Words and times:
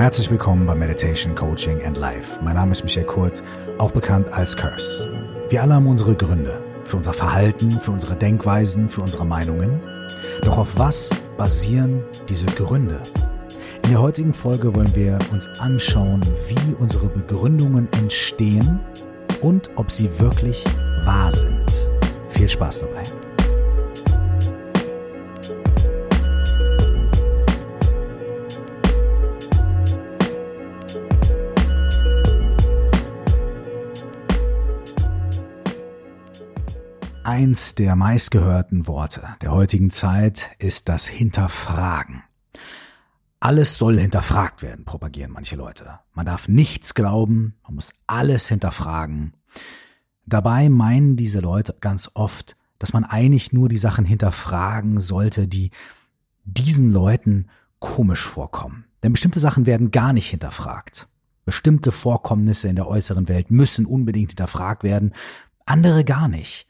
Herzlich 0.00 0.30
willkommen 0.30 0.64
bei 0.64 0.74
Meditation, 0.74 1.34
Coaching 1.34 1.84
and 1.84 1.94
Life. 1.98 2.40
Mein 2.42 2.54
Name 2.54 2.72
ist 2.72 2.82
Michael 2.82 3.04
Kurt, 3.04 3.42
auch 3.76 3.90
bekannt 3.90 4.32
als 4.32 4.56
Curse. 4.56 5.06
Wir 5.50 5.60
alle 5.60 5.74
haben 5.74 5.86
unsere 5.86 6.14
Gründe 6.14 6.58
für 6.84 6.96
unser 6.96 7.12
Verhalten, 7.12 7.70
für 7.70 7.90
unsere 7.90 8.16
Denkweisen, 8.16 8.88
für 8.88 9.02
unsere 9.02 9.26
Meinungen. 9.26 9.78
Doch 10.42 10.56
auf 10.56 10.78
was 10.78 11.10
basieren 11.36 12.02
diese 12.30 12.46
Gründe? 12.46 13.02
In 13.84 13.90
der 13.90 14.00
heutigen 14.00 14.32
Folge 14.32 14.74
wollen 14.74 14.94
wir 14.94 15.18
uns 15.32 15.46
anschauen, 15.60 16.22
wie 16.48 16.74
unsere 16.78 17.08
Begründungen 17.08 17.86
entstehen 17.98 18.80
und 19.42 19.68
ob 19.76 19.90
sie 19.90 20.08
wirklich 20.18 20.64
wahr 21.04 21.30
sind. 21.30 21.90
Viel 22.30 22.48
Spaß 22.48 22.80
dabei. 22.80 23.02
Eins 37.40 37.74
der 37.74 37.96
meistgehörten 37.96 38.86
Worte 38.86 39.26
der 39.40 39.52
heutigen 39.52 39.88
Zeit 39.88 40.50
ist 40.58 40.90
das 40.90 41.06
Hinterfragen. 41.06 42.22
Alles 43.40 43.78
soll 43.78 43.98
hinterfragt 43.98 44.62
werden, 44.62 44.84
propagieren 44.84 45.32
manche 45.32 45.56
Leute. 45.56 46.00
Man 46.12 46.26
darf 46.26 46.48
nichts 46.48 46.92
glauben, 46.92 47.54
man 47.62 47.76
muss 47.76 47.94
alles 48.06 48.46
hinterfragen. 48.48 49.32
Dabei 50.26 50.68
meinen 50.68 51.16
diese 51.16 51.40
Leute 51.40 51.74
ganz 51.80 52.10
oft, 52.12 52.58
dass 52.78 52.92
man 52.92 53.04
eigentlich 53.04 53.54
nur 53.54 53.70
die 53.70 53.78
Sachen 53.78 54.04
hinterfragen 54.04 55.00
sollte, 55.00 55.48
die 55.48 55.70
diesen 56.44 56.92
Leuten 56.92 57.48
komisch 57.78 58.26
vorkommen. 58.26 58.84
Denn 59.02 59.12
bestimmte 59.12 59.40
Sachen 59.40 59.64
werden 59.64 59.92
gar 59.92 60.12
nicht 60.12 60.28
hinterfragt. 60.28 61.08
Bestimmte 61.46 61.90
Vorkommnisse 61.90 62.68
in 62.68 62.76
der 62.76 62.86
äußeren 62.86 63.28
Welt 63.28 63.50
müssen 63.50 63.86
unbedingt 63.86 64.32
hinterfragt 64.32 64.82
werden, 64.82 65.14
andere 65.64 66.04
gar 66.04 66.28
nicht. 66.28 66.66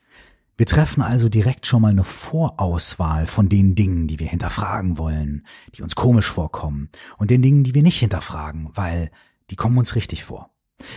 Wir 0.60 0.66
treffen 0.66 1.00
also 1.00 1.30
direkt 1.30 1.64
schon 1.64 1.80
mal 1.80 1.88
eine 1.88 2.04
Vorauswahl 2.04 3.26
von 3.26 3.48
den 3.48 3.74
Dingen, 3.74 4.08
die 4.08 4.18
wir 4.18 4.26
hinterfragen 4.26 4.98
wollen, 4.98 5.46
die 5.74 5.80
uns 5.80 5.96
komisch 5.96 6.30
vorkommen, 6.30 6.90
und 7.16 7.30
den 7.30 7.40
Dingen, 7.40 7.64
die 7.64 7.74
wir 7.74 7.82
nicht 7.82 7.98
hinterfragen, 7.98 8.68
weil 8.74 9.10
die 9.48 9.56
kommen 9.56 9.78
uns 9.78 9.94
richtig 9.94 10.22
vor. 10.22 10.50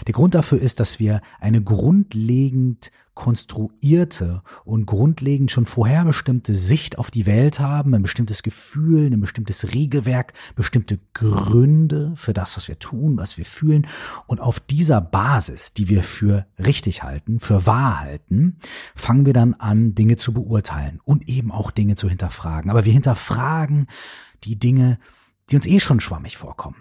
Der 0.08 0.14
Grund 0.14 0.36
dafür 0.36 0.60
ist, 0.60 0.80
dass 0.80 1.00
wir 1.00 1.22
eine 1.40 1.62
grundlegend 1.62 2.92
konstruierte 3.16 4.42
und 4.66 4.86
grundlegend 4.86 5.52
schon 5.52 5.66
vorherbestimmte 5.66 6.56
Sicht 6.56 6.98
auf 6.98 7.12
die 7.12 7.26
Welt 7.26 7.60
haben, 7.60 7.94
ein 7.94 8.02
bestimmtes 8.02 8.42
Gefühl, 8.42 9.12
ein 9.12 9.22
bestimmtes 9.22 9.74
Regelwerk, 9.74 10.34
bestimmte 10.56 11.00
Gründe 11.14 12.14
für 12.16 12.34
das, 12.34 12.58
was 12.58 12.68
wir 12.68 12.80
tun, 12.80 13.18
was 13.18 13.38
wir 13.38 13.46
fühlen. 13.46 13.88
Und 14.26 14.42
auf 14.42 14.60
dieser 14.60 15.00
Basis, 15.00 15.74
die 15.74 15.90
wir 15.90 16.02
für 16.02 16.48
richtig 16.58 17.04
halten, 17.04 17.40
für 17.40 17.68
wahr 17.68 18.00
halten, 18.00 18.58
fangen 18.96 19.26
wir 19.26 19.34
dann 19.34 19.54
an, 19.54 19.94
Dinge 19.94 20.16
zu 20.16 20.34
beurteilen 20.34 21.00
und 21.04 21.30
eben 21.30 21.52
auch 21.52 21.70
Dinge 21.70 21.96
zu 21.96 22.10
hinterfragen. 22.10 22.72
Aber 22.72 22.86
wir 22.86 22.94
hinterfragen 22.94 23.88
die 24.44 24.58
Dinge, 24.58 24.98
die 25.50 25.56
uns 25.56 25.68
eh 25.68 25.80
schon 25.80 26.00
schwammig 26.00 26.38
vorkommen. 26.38 26.78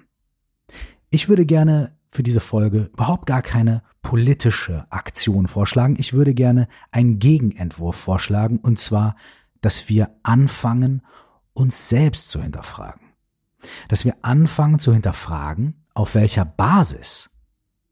Ich 1.10 1.28
würde 1.28 1.44
gerne 1.44 1.94
für 2.12 2.22
diese 2.22 2.40
Folge 2.40 2.90
überhaupt 2.92 3.26
gar 3.26 3.42
keine 3.42 3.82
politische 4.02 4.86
Aktion 4.90 5.48
vorschlagen. 5.48 5.96
Ich 5.98 6.12
würde 6.12 6.34
gerne 6.34 6.68
einen 6.90 7.18
Gegenentwurf 7.18 7.96
vorschlagen, 7.96 8.58
und 8.58 8.78
zwar, 8.78 9.16
dass 9.62 9.88
wir 9.88 10.10
anfangen, 10.22 11.02
uns 11.54 11.88
selbst 11.88 12.28
zu 12.28 12.42
hinterfragen. 12.42 13.00
Dass 13.88 14.04
wir 14.04 14.16
anfangen 14.22 14.78
zu 14.78 14.92
hinterfragen, 14.92 15.84
auf 15.94 16.14
welcher 16.14 16.44
Basis 16.44 17.30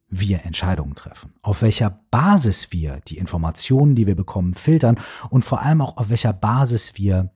wir 0.08 0.44
Entscheidungen 0.44 0.96
treffen, 0.96 1.32
auf 1.40 1.62
welcher 1.62 1.90
Basis 2.10 2.72
wir 2.72 3.00
die 3.06 3.18
Informationen, 3.18 3.94
die 3.94 4.06
wir 4.06 4.16
bekommen, 4.16 4.54
filtern 4.54 4.98
und 5.30 5.44
vor 5.44 5.62
allem 5.62 5.80
auch 5.80 5.96
auf 5.96 6.10
welcher 6.10 6.32
Basis 6.32 6.96
wir 6.96 7.30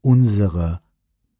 unsere 0.00 0.80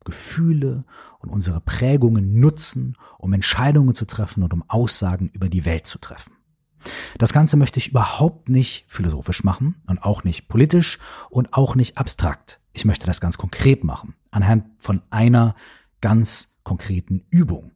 Gefühle 0.04 0.84
und 1.18 1.30
unsere 1.30 1.60
Prägungen 1.60 2.40
nutzen, 2.40 2.96
um 3.18 3.32
Entscheidungen 3.32 3.94
zu 3.94 4.06
treffen 4.06 4.42
und 4.42 4.52
um 4.52 4.64
Aussagen 4.68 5.28
über 5.32 5.48
die 5.48 5.64
Welt 5.64 5.86
zu 5.86 5.98
treffen. 5.98 6.32
Das 7.18 7.32
Ganze 7.32 7.56
möchte 7.56 7.78
ich 7.78 7.90
überhaupt 7.90 8.48
nicht 8.48 8.84
philosophisch 8.88 9.44
machen 9.44 9.76
und 9.86 10.02
auch 10.02 10.24
nicht 10.24 10.48
politisch 10.48 10.98
und 11.30 11.54
auch 11.54 11.74
nicht 11.74 11.98
abstrakt. 11.98 12.60
Ich 12.72 12.84
möchte 12.84 13.06
das 13.06 13.20
ganz 13.20 13.38
konkret 13.38 13.84
machen, 13.84 14.14
anhand 14.30 14.64
von 14.78 15.02
einer 15.10 15.54
ganz 16.00 16.56
konkreten 16.64 17.24
Übung. 17.30 17.72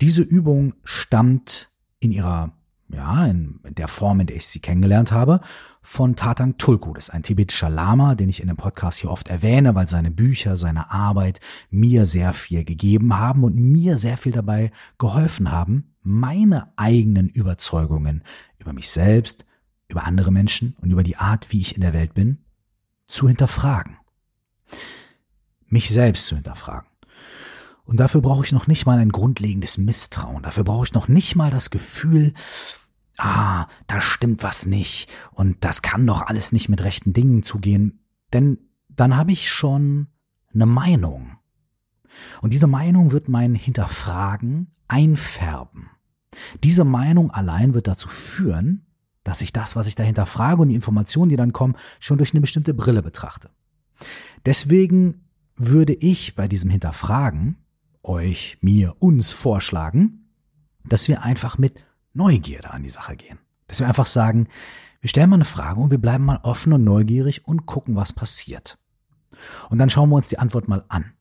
Diese 0.00 0.22
Übung 0.22 0.74
stammt 0.84 1.68
in 1.98 2.12
ihrer 2.12 2.52
ja, 2.94 3.26
in 3.26 3.60
der 3.64 3.88
Form, 3.88 4.20
in 4.20 4.26
der 4.26 4.36
ich 4.36 4.46
sie 4.46 4.60
kennengelernt 4.60 5.12
habe, 5.12 5.40
von 5.82 6.16
Tatang 6.16 6.58
Tulku. 6.58 6.92
Das 6.92 7.08
ist 7.08 7.14
ein 7.14 7.22
tibetischer 7.22 7.70
Lama, 7.70 8.14
den 8.14 8.28
ich 8.28 8.40
in 8.40 8.48
dem 8.48 8.56
Podcast 8.56 9.00
hier 9.00 9.10
oft 9.10 9.28
erwähne, 9.28 9.74
weil 9.74 9.88
seine 9.88 10.10
Bücher, 10.10 10.56
seine 10.56 10.90
Arbeit 10.90 11.40
mir 11.70 12.06
sehr 12.06 12.32
viel 12.32 12.64
gegeben 12.64 13.16
haben 13.18 13.44
und 13.44 13.56
mir 13.56 13.96
sehr 13.96 14.16
viel 14.16 14.32
dabei 14.32 14.72
geholfen 14.98 15.50
haben, 15.50 15.94
meine 16.02 16.72
eigenen 16.76 17.28
Überzeugungen 17.28 18.22
über 18.58 18.72
mich 18.72 18.90
selbst, 18.90 19.46
über 19.88 20.04
andere 20.04 20.30
Menschen 20.30 20.76
und 20.80 20.90
über 20.90 21.02
die 21.02 21.16
Art, 21.16 21.52
wie 21.52 21.60
ich 21.60 21.74
in 21.74 21.80
der 21.80 21.92
Welt 21.92 22.14
bin, 22.14 22.44
zu 23.06 23.28
hinterfragen. 23.28 23.96
Mich 25.66 25.90
selbst 25.90 26.26
zu 26.26 26.34
hinterfragen. 26.34 26.90
Und 27.84 27.98
dafür 27.98 28.20
brauche 28.20 28.44
ich 28.44 28.52
noch 28.52 28.68
nicht 28.68 28.86
mal 28.86 28.98
ein 28.98 29.10
grundlegendes 29.10 29.76
Misstrauen. 29.76 30.44
Dafür 30.44 30.62
brauche 30.62 30.84
ich 30.84 30.92
noch 30.92 31.08
nicht 31.08 31.34
mal 31.34 31.50
das 31.50 31.70
Gefühl, 31.70 32.34
ah, 33.20 33.66
da 33.86 34.00
stimmt 34.00 34.42
was 34.42 34.66
nicht 34.66 35.10
und 35.32 35.64
das 35.64 35.82
kann 35.82 36.06
doch 36.06 36.22
alles 36.22 36.52
nicht 36.52 36.68
mit 36.68 36.82
rechten 36.82 37.12
Dingen 37.12 37.42
zugehen, 37.42 38.00
denn 38.32 38.58
dann 38.88 39.16
habe 39.16 39.32
ich 39.32 39.48
schon 39.48 40.08
eine 40.52 40.66
Meinung. 40.66 41.36
Und 42.42 42.52
diese 42.52 42.66
Meinung 42.66 43.12
wird 43.12 43.28
mein 43.28 43.54
Hinterfragen 43.54 44.74
einfärben. 44.88 45.90
Diese 46.62 46.84
Meinung 46.84 47.30
allein 47.30 47.74
wird 47.74 47.86
dazu 47.86 48.08
führen, 48.08 48.86
dass 49.22 49.42
ich 49.42 49.52
das, 49.52 49.76
was 49.76 49.86
ich 49.86 49.94
dahinter 49.94 50.26
frage 50.26 50.62
und 50.62 50.68
die 50.68 50.74
Informationen, 50.74 51.28
die 51.28 51.36
dann 51.36 51.52
kommen, 51.52 51.76
schon 51.98 52.18
durch 52.18 52.32
eine 52.32 52.40
bestimmte 52.40 52.74
Brille 52.74 53.02
betrachte. 53.02 53.50
Deswegen 54.46 55.26
würde 55.56 55.92
ich 55.92 56.34
bei 56.34 56.48
diesem 56.48 56.70
Hinterfragen 56.70 57.58
euch, 58.02 58.58
mir, 58.62 58.96
uns 58.98 59.30
vorschlagen, 59.30 60.30
dass 60.84 61.08
wir 61.08 61.22
einfach 61.22 61.58
mit 61.58 61.74
Neugierde 62.12 62.70
an 62.70 62.82
die 62.82 62.90
Sache 62.90 63.16
gehen. 63.16 63.38
Dass 63.66 63.80
wir 63.80 63.86
einfach 63.86 64.06
sagen, 64.06 64.48
wir 65.00 65.08
stellen 65.08 65.30
mal 65.30 65.36
eine 65.36 65.44
Frage 65.44 65.80
und 65.80 65.90
wir 65.90 65.98
bleiben 65.98 66.24
mal 66.24 66.40
offen 66.42 66.72
und 66.72 66.84
neugierig 66.84 67.46
und 67.46 67.66
gucken, 67.66 67.96
was 67.96 68.12
passiert. 68.12 68.78
Und 69.70 69.78
dann 69.78 69.90
schauen 69.90 70.10
wir 70.10 70.16
uns 70.16 70.28
die 70.28 70.38
Antwort 70.38 70.68
mal 70.68 70.84
an. 70.88 71.12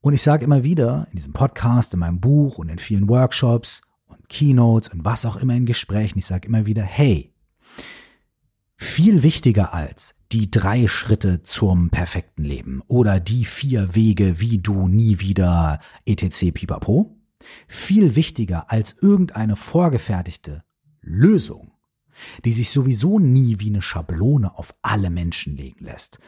Und 0.00 0.14
ich 0.14 0.22
sage 0.22 0.44
immer 0.44 0.64
wieder 0.64 1.06
in 1.10 1.16
diesem 1.16 1.32
Podcast, 1.32 1.94
in 1.94 2.00
meinem 2.00 2.20
Buch 2.20 2.58
und 2.58 2.68
in 2.68 2.78
vielen 2.78 3.08
Workshops 3.08 3.82
und 4.06 4.28
Keynotes 4.28 4.92
und 4.92 5.04
was 5.04 5.26
auch 5.26 5.36
immer 5.36 5.54
in 5.54 5.66
Gesprächen, 5.66 6.18
ich 6.18 6.26
sage 6.26 6.48
immer 6.48 6.66
wieder, 6.66 6.82
hey, 6.82 7.32
viel 8.76 9.22
wichtiger 9.22 9.74
als 9.74 10.14
die 10.32 10.50
drei 10.50 10.86
Schritte 10.86 11.42
zum 11.42 11.90
perfekten 11.90 12.44
Leben 12.44 12.82
oder 12.88 13.20
die 13.20 13.44
vier 13.44 13.94
Wege, 13.94 14.40
wie 14.40 14.58
du 14.58 14.88
nie 14.88 15.20
wieder 15.20 15.80
etc. 16.04 16.52
pipapo, 16.52 17.15
viel 17.68 18.16
wichtiger 18.16 18.70
als 18.70 18.96
irgendeine 19.00 19.56
vorgefertigte 19.56 20.64
Lösung, 21.00 21.72
die 22.44 22.52
sich 22.52 22.70
sowieso 22.70 23.18
nie 23.18 23.60
wie 23.60 23.68
eine 23.68 23.82
Schablone 23.82 24.56
auf 24.58 24.74
alle 24.82 25.10
Menschen 25.10 25.56
legen 25.56 25.84
lässt. 25.84 26.18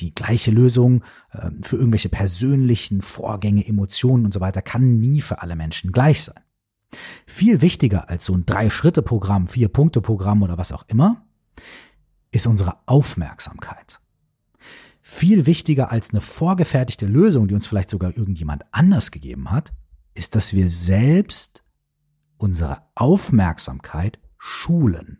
Die 0.00 0.12
gleiche 0.14 0.50
Lösung 0.50 1.04
ähm, 1.32 1.62
für 1.62 1.76
irgendwelche 1.76 2.08
persönlichen 2.08 3.02
Vorgänge, 3.02 3.64
Emotionen 3.64 4.24
und 4.24 4.34
so 4.34 4.40
weiter 4.40 4.62
kann 4.62 4.98
nie 4.98 5.20
für 5.20 5.42
alle 5.42 5.54
Menschen 5.54 5.92
gleich 5.92 6.24
sein. 6.24 6.42
Viel 7.24 7.60
wichtiger 7.60 8.08
als 8.08 8.24
so 8.24 8.34
ein 8.34 8.46
Drei-Schritte-Programm, 8.46 9.46
Vier-Punkte-Programm 9.46 10.42
oder 10.42 10.58
was 10.58 10.72
auch 10.72 10.84
immer, 10.88 11.24
ist 12.32 12.48
unsere 12.48 12.78
Aufmerksamkeit. 12.86 14.00
Viel 15.02 15.46
wichtiger 15.46 15.90
als 15.90 16.10
eine 16.10 16.20
vorgefertigte 16.20 17.06
Lösung, 17.06 17.46
die 17.46 17.54
uns 17.54 17.66
vielleicht 17.66 17.90
sogar 17.90 18.16
irgendjemand 18.16 18.64
anders 18.72 19.12
gegeben 19.12 19.50
hat, 19.52 19.72
ist, 20.20 20.34
dass 20.34 20.52
wir 20.52 20.70
selbst 20.70 21.64
unsere 22.36 22.82
Aufmerksamkeit 22.94 24.18
schulen. 24.36 25.18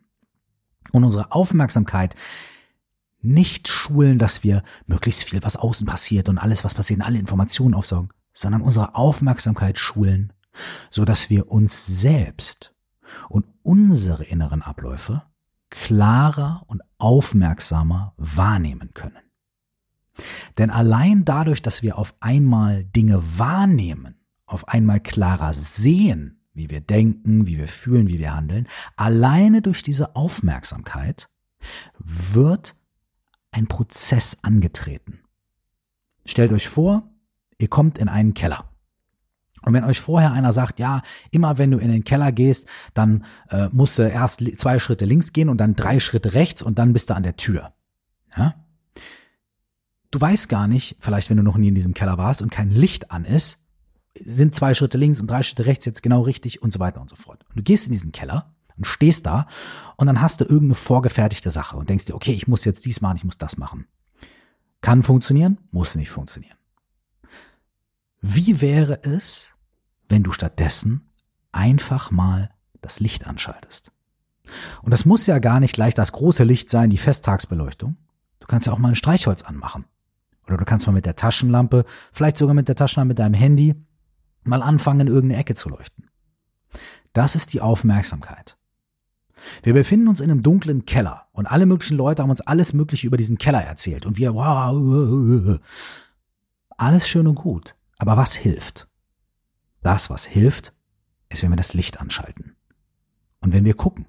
Und 0.93 1.05
unsere 1.05 1.33
Aufmerksamkeit 1.33 2.15
nicht 3.23 3.67
schulen, 3.69 4.19
dass 4.19 4.45
wir 4.45 4.63
möglichst 4.87 5.25
viel, 5.25 5.43
was 5.43 5.57
außen 5.57 5.87
passiert 5.87 6.29
und 6.29 6.37
alles, 6.37 6.65
was 6.65 6.75
passiert, 6.75 7.01
alle 7.01 7.19
Informationen 7.19 7.75
aufsaugen, 7.75 8.11
sondern 8.35 8.61
unsere 8.61 8.95
Aufmerksamkeit 8.95 9.79
schulen, 9.79 10.35
so 10.91 11.07
dass 11.07 11.31
wir 11.31 11.51
uns 11.51 11.87
selbst 11.87 12.75
und 13.31 13.47
unsere 13.63 14.25
inneren 14.25 14.61
Abläufe 14.61 15.23
klarer 15.71 16.63
und 16.67 16.83
aufmerksamer 16.99 18.13
wahrnehmen 18.19 18.93
können. 18.93 19.23
Denn 20.59 20.71
allein 20.71 21.25
dadurch, 21.25 21.63
dass 21.63 21.83
wir 21.83 21.97
auf 21.97 22.15
einmal 22.21 22.85
Dinge 22.85 23.23
wahrnehmen, 23.39 24.20
auf 24.51 24.69
einmal 24.69 25.01
klarer 25.01 25.55
sehen, 25.55 26.41
wie 26.53 26.71
wir 26.71 26.81
denken, 26.81 27.47
wie 27.47 27.57
wir 27.57 27.69
fühlen, 27.69 28.09
wie 28.09 28.19
wir 28.19 28.35
handeln, 28.35 28.69
alleine 28.97 29.63
durch 29.63 29.83
diese 29.83 30.17
Aufmerksamkeit 30.17 31.29
wird 31.99 32.75
ein 33.53 33.67
Prozess 33.67 34.39
angetreten. 34.43 35.21
Stellt 36.25 36.53
euch 36.53 36.69
vor, 36.69 37.09
ihr 37.59 37.69
kommt 37.69 37.99
in 37.99 38.09
einen 38.09 38.35
Keller. 38.35 38.71
Und 39.63 39.75
wenn 39.75 39.85
euch 39.85 40.01
vorher 40.01 40.33
einer 40.33 40.53
sagt, 40.53 40.79
ja, 40.79 41.03
immer 41.31 41.59
wenn 41.59 41.71
du 41.71 41.79
in 41.79 41.91
den 41.91 42.05
Keller 42.05 42.33
gehst, 42.33 42.67
dann 42.95 43.25
äh, 43.51 43.69
musst 43.73 43.99
du 43.99 44.03
erst 44.09 44.43
zwei 44.59 44.79
Schritte 44.79 45.05
links 45.05 45.33
gehen 45.33 45.49
und 45.49 45.59
dann 45.59 45.77
drei 45.77 46.01
Schritte 46.01 46.35
rechts 46.35 46.63
und 46.63 46.79
dann 46.79 46.93
bist 46.93 47.11
du 47.11 47.15
an 47.15 47.23
der 47.23 47.37
Tür. 47.37 47.75
Ja? 48.37 48.55
Du 50.11 50.21
weißt 50.21 50.49
gar 50.49 50.67
nicht, 50.67 50.97
vielleicht 50.99 51.31
wenn 51.31 51.37
du 51.37 51.43
noch 51.43 51.59
nie 51.59 51.69
in 51.69 51.75
diesem 51.75 51.95
Keller 51.95 52.17
warst 52.17 52.43
und 52.43 52.51
kein 52.51 52.71
Licht 52.71 53.11
an 53.11 53.25
ist, 53.25 53.60
sind 54.15 54.55
zwei 54.55 54.75
Schritte 54.75 54.99
links 54.99 55.21
und 55.21 55.31
drei 55.31 55.43
Schritte 55.43 55.67
rechts 55.67 55.85
jetzt 55.85 56.03
genau 56.03 56.23
richtig 56.23 56.63
und 56.63 56.73
so 56.73 56.81
weiter 56.81 57.01
und 57.01 57.09
so 57.09 57.17
fort. 57.17 57.45
Und 57.49 57.59
du 57.59 57.63
gehst 57.63 57.87
in 57.87 57.93
diesen 57.93 58.13
Keller 58.13 58.55
und 58.77 58.87
stehst 58.87 59.27
da 59.27 59.47
und 59.97 60.07
dann 60.07 60.21
hast 60.21 60.41
du 60.41 60.45
irgendeine 60.45 60.75
vorgefertigte 60.75 61.51
Sache 61.51 61.77
und 61.77 61.91
denkst 61.91 62.07
dir, 62.07 62.15
okay, 62.15 62.33
ich 62.33 62.49
muss 62.49 62.65
jetzt 62.65 62.87
dies 62.87 63.01
machen, 63.01 63.17
ich 63.17 63.25
muss 63.25 63.39
das 63.39 63.57
machen. 63.57 63.87
Kann 64.81 65.03
funktionieren, 65.03 65.59
muss 65.71 65.95
nicht 65.95 66.11
funktionieren. 66.11 66.57
Wie 68.21 68.61
wäre 68.61 69.03
es, 69.03 69.55
wenn 70.09 70.23
du 70.23 70.33
stattdessen 70.33 71.11
einfach 71.53 72.11
mal 72.11 72.51
das 72.81 73.01
Licht 73.01 73.27
anschaltest? 73.27 73.93
Und 74.83 74.91
das 74.91 75.05
muss 75.05 75.27
ja 75.27 75.39
gar 75.39 75.61
nicht 75.61 75.75
gleich 75.75 75.95
das 75.95 76.13
große 76.13 76.45
Licht 76.45 76.71
sein, 76.71 76.91
die 76.91 76.99
Festtagsbeleuchtung. 76.99 77.97
Du 78.41 78.47
kannst 78.47 78.67
ja 78.67 78.73
auch 78.73 78.79
mal 78.79 78.89
ein 78.89 78.95
Streichholz 78.95 79.43
anmachen. 79.43 79.85
Oder 80.47 80.57
du 80.57 80.65
kannst 80.65 80.87
mal 80.87 80.93
mit 80.93 81.07
der 81.07 81.17
Taschenlampe, 81.17 81.85
vielleicht 82.13 82.37
sogar 82.37 82.55
mit 82.55 82.67
der 82.67 82.75
Taschenlampe 82.75 83.11
mit 83.11 83.19
deinem 83.19 83.35
Handy, 83.35 83.77
mal 84.43 84.63
anfangen, 84.63 85.01
in 85.01 85.07
irgendeine 85.09 85.41
Ecke 85.41 85.55
zu 85.55 85.69
leuchten. 85.69 86.11
Das 87.13 87.35
ist 87.35 87.53
die 87.53 87.61
Aufmerksamkeit. 87.61 88.57
Wir 89.63 89.73
befinden 89.73 90.09
uns 90.09 90.21
in 90.21 90.31
einem 90.31 90.43
dunklen 90.43 90.85
Keller 90.85 91.27
und 91.33 91.47
alle 91.47 91.67
möglichen 91.67 91.97
Leute 91.97 92.23
haben 92.23 92.31
uns 92.31 92.43
alles 92.43 92.73
Mögliche 92.73 93.07
über 93.07 93.17
diesen 93.17 93.39
Keller 93.39 93.63
erzählt 93.63 94.07
und 94.07 94.19
wir, 94.19 94.35
wow, 94.35 95.59
alles 96.77 97.09
schön 97.09 97.27
und 97.27 97.37
gut. 97.37 97.75
Aber 97.99 98.17
was 98.17 98.35
hilft? 98.35 98.89
Das, 99.83 100.11
was 100.11 100.27
hilft, 100.27 100.75
ist, 101.29 101.43
wenn 101.43 101.51
wir 101.51 101.57
das 101.57 101.75
Licht 101.75 102.01
anschalten. 102.01 102.57
Und 103.41 103.53
wenn 103.53 103.65
wir 103.65 103.75
gucken. 103.75 104.07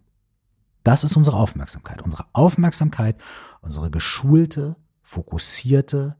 Das 0.83 1.03
ist 1.03 1.15
unsere 1.15 1.37
Aufmerksamkeit. 1.37 2.01
Unsere 2.01 2.25
Aufmerksamkeit, 2.33 3.15
unsere 3.61 3.89
geschulte, 3.91 4.75
fokussierte, 5.01 6.17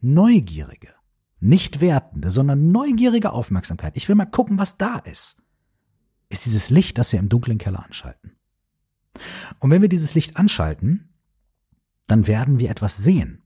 neugierige, 0.00 0.94
nicht 1.42 1.80
wertende, 1.80 2.30
sondern 2.30 2.70
neugierige 2.70 3.32
Aufmerksamkeit. 3.32 3.96
Ich 3.96 4.08
will 4.08 4.14
mal 4.14 4.26
gucken, 4.26 4.58
was 4.58 4.78
da 4.78 4.98
ist. 4.98 5.42
Ist 6.28 6.46
dieses 6.46 6.70
Licht, 6.70 6.98
das 6.98 7.12
wir 7.12 7.18
im 7.18 7.28
dunklen 7.28 7.58
Keller 7.58 7.84
anschalten. 7.84 8.32
Und 9.58 9.70
wenn 9.70 9.82
wir 9.82 9.88
dieses 9.88 10.14
Licht 10.14 10.36
anschalten, 10.36 11.12
dann 12.06 12.26
werden 12.26 12.58
wir 12.58 12.70
etwas 12.70 12.96
sehen. 12.96 13.42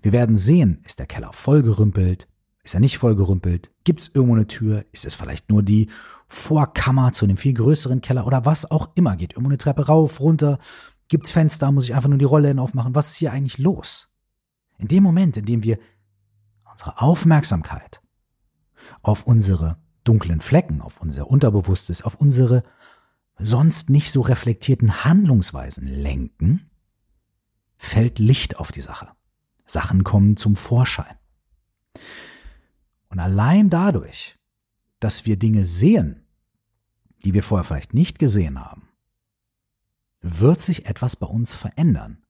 Wir 0.00 0.12
werden 0.12 0.36
sehen, 0.36 0.82
ist 0.86 0.98
der 0.98 1.06
Keller 1.06 1.32
vollgerümpelt, 1.32 2.28
ist 2.62 2.74
er 2.74 2.80
nicht 2.80 2.98
vollgerümpelt? 2.98 3.72
Gibt 3.82 4.02
es 4.02 4.10
irgendwo 4.14 4.36
eine 4.36 4.46
Tür? 4.46 4.84
Ist 4.92 5.04
es 5.04 5.14
vielleicht 5.14 5.50
nur 5.50 5.64
die 5.64 5.88
Vorkammer 6.28 7.12
zu 7.12 7.24
einem 7.24 7.36
viel 7.36 7.54
größeren 7.54 8.00
Keller 8.00 8.26
oder 8.26 8.44
was 8.44 8.70
auch 8.70 8.92
immer? 8.94 9.16
Geht 9.16 9.32
irgendwo 9.32 9.50
eine 9.50 9.58
Treppe 9.58 9.86
rauf, 9.86 10.20
runter? 10.20 10.60
Gibt 11.08 11.26
es 11.26 11.32
Fenster? 11.32 11.72
Muss 11.72 11.84
ich 11.84 11.94
einfach 11.94 12.08
nur 12.08 12.18
die 12.18 12.24
Rolle 12.24 12.54
aufmachen? 12.60 12.94
Was 12.94 13.10
ist 13.10 13.16
hier 13.16 13.32
eigentlich 13.32 13.58
los? 13.58 14.14
In 14.78 14.86
dem 14.86 15.02
Moment, 15.02 15.36
in 15.36 15.44
dem 15.44 15.64
wir 15.64 15.78
unsere 16.82 17.00
Aufmerksamkeit 17.00 18.02
auf 19.02 19.24
unsere 19.24 19.78
dunklen 20.04 20.40
Flecken, 20.40 20.80
auf 20.80 21.00
unser 21.00 21.28
Unterbewusstes, 21.28 22.02
auf 22.02 22.16
unsere 22.16 22.64
sonst 23.38 23.88
nicht 23.88 24.10
so 24.10 24.20
reflektierten 24.20 25.04
Handlungsweisen 25.04 25.86
lenken, 25.86 26.70
fällt 27.76 28.18
Licht 28.18 28.58
auf 28.58 28.72
die 28.72 28.80
Sache. 28.80 29.08
Sachen 29.64 30.02
kommen 30.02 30.36
zum 30.36 30.56
Vorschein. 30.56 31.16
Und 33.08 33.20
allein 33.20 33.70
dadurch, 33.70 34.38
dass 34.98 35.24
wir 35.24 35.38
Dinge 35.38 35.64
sehen, 35.64 36.24
die 37.24 37.34
wir 37.34 37.42
vorher 37.42 37.64
vielleicht 37.64 37.94
nicht 37.94 38.18
gesehen 38.18 38.60
haben, 38.60 38.88
wird 40.20 40.60
sich 40.60 40.86
etwas 40.86 41.16
bei 41.16 41.26
uns 41.26 41.52
verändern. 41.52 42.24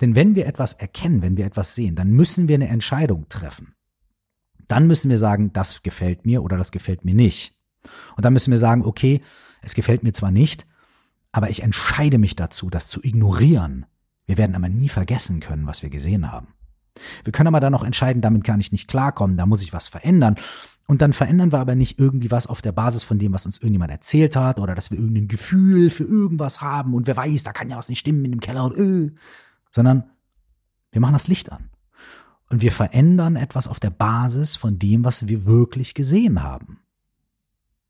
Denn 0.00 0.14
wenn 0.14 0.34
wir 0.34 0.46
etwas 0.46 0.72
erkennen, 0.74 1.22
wenn 1.22 1.36
wir 1.36 1.44
etwas 1.44 1.74
sehen, 1.74 1.96
dann 1.96 2.10
müssen 2.10 2.48
wir 2.48 2.54
eine 2.54 2.68
Entscheidung 2.68 3.28
treffen. 3.28 3.74
Dann 4.70 4.86
müssen 4.86 5.10
wir 5.10 5.18
sagen, 5.18 5.52
das 5.52 5.82
gefällt 5.82 6.24
mir 6.24 6.44
oder 6.44 6.56
das 6.56 6.70
gefällt 6.70 7.04
mir 7.04 7.14
nicht. 7.14 7.58
Und 8.16 8.24
dann 8.24 8.32
müssen 8.32 8.52
wir 8.52 8.58
sagen, 8.58 8.84
okay, 8.84 9.20
es 9.62 9.74
gefällt 9.74 10.04
mir 10.04 10.12
zwar 10.12 10.30
nicht, 10.30 10.64
aber 11.32 11.50
ich 11.50 11.64
entscheide 11.64 12.18
mich 12.18 12.36
dazu, 12.36 12.70
das 12.70 12.86
zu 12.86 13.02
ignorieren. 13.02 13.86
Wir 14.26 14.38
werden 14.38 14.54
aber 14.54 14.68
nie 14.68 14.88
vergessen 14.88 15.40
können, 15.40 15.66
was 15.66 15.82
wir 15.82 15.90
gesehen 15.90 16.30
haben. 16.30 16.54
Wir 17.24 17.32
können 17.32 17.48
aber 17.48 17.58
dann 17.58 17.72
noch 17.72 17.82
entscheiden, 17.82 18.22
damit 18.22 18.44
kann 18.44 18.60
ich 18.60 18.70
nicht 18.70 18.86
klarkommen, 18.86 19.36
da 19.36 19.44
muss 19.44 19.62
ich 19.62 19.72
was 19.72 19.88
verändern. 19.88 20.36
Und 20.86 21.02
dann 21.02 21.12
verändern 21.12 21.50
wir 21.50 21.58
aber 21.58 21.74
nicht 21.74 21.98
irgendwie 21.98 22.30
was 22.30 22.46
auf 22.46 22.62
der 22.62 22.72
Basis 22.72 23.02
von 23.02 23.18
dem, 23.18 23.32
was 23.32 23.46
uns 23.46 23.58
irgendjemand 23.58 23.90
erzählt 23.90 24.36
hat 24.36 24.60
oder 24.60 24.76
dass 24.76 24.92
wir 24.92 24.98
irgendein 24.98 25.26
Gefühl 25.26 25.90
für 25.90 26.04
irgendwas 26.04 26.62
haben 26.62 26.94
und 26.94 27.08
wer 27.08 27.16
weiß, 27.16 27.42
da 27.42 27.52
kann 27.52 27.70
ja 27.70 27.76
was 27.76 27.88
nicht 27.88 27.98
stimmen 27.98 28.24
in 28.24 28.32
dem 28.32 28.40
Keller 28.40 28.64
und 28.64 28.76
äh, 28.78 29.12
sondern 29.72 30.04
wir 30.92 31.00
machen 31.00 31.12
das 31.12 31.26
Licht 31.26 31.50
an. 31.50 31.70
Und 32.50 32.62
wir 32.62 32.72
verändern 32.72 33.36
etwas 33.36 33.68
auf 33.68 33.80
der 33.80 33.90
Basis 33.90 34.56
von 34.56 34.78
dem, 34.78 35.04
was 35.04 35.28
wir 35.28 35.46
wirklich 35.46 35.94
gesehen 35.94 36.42
haben. 36.42 36.80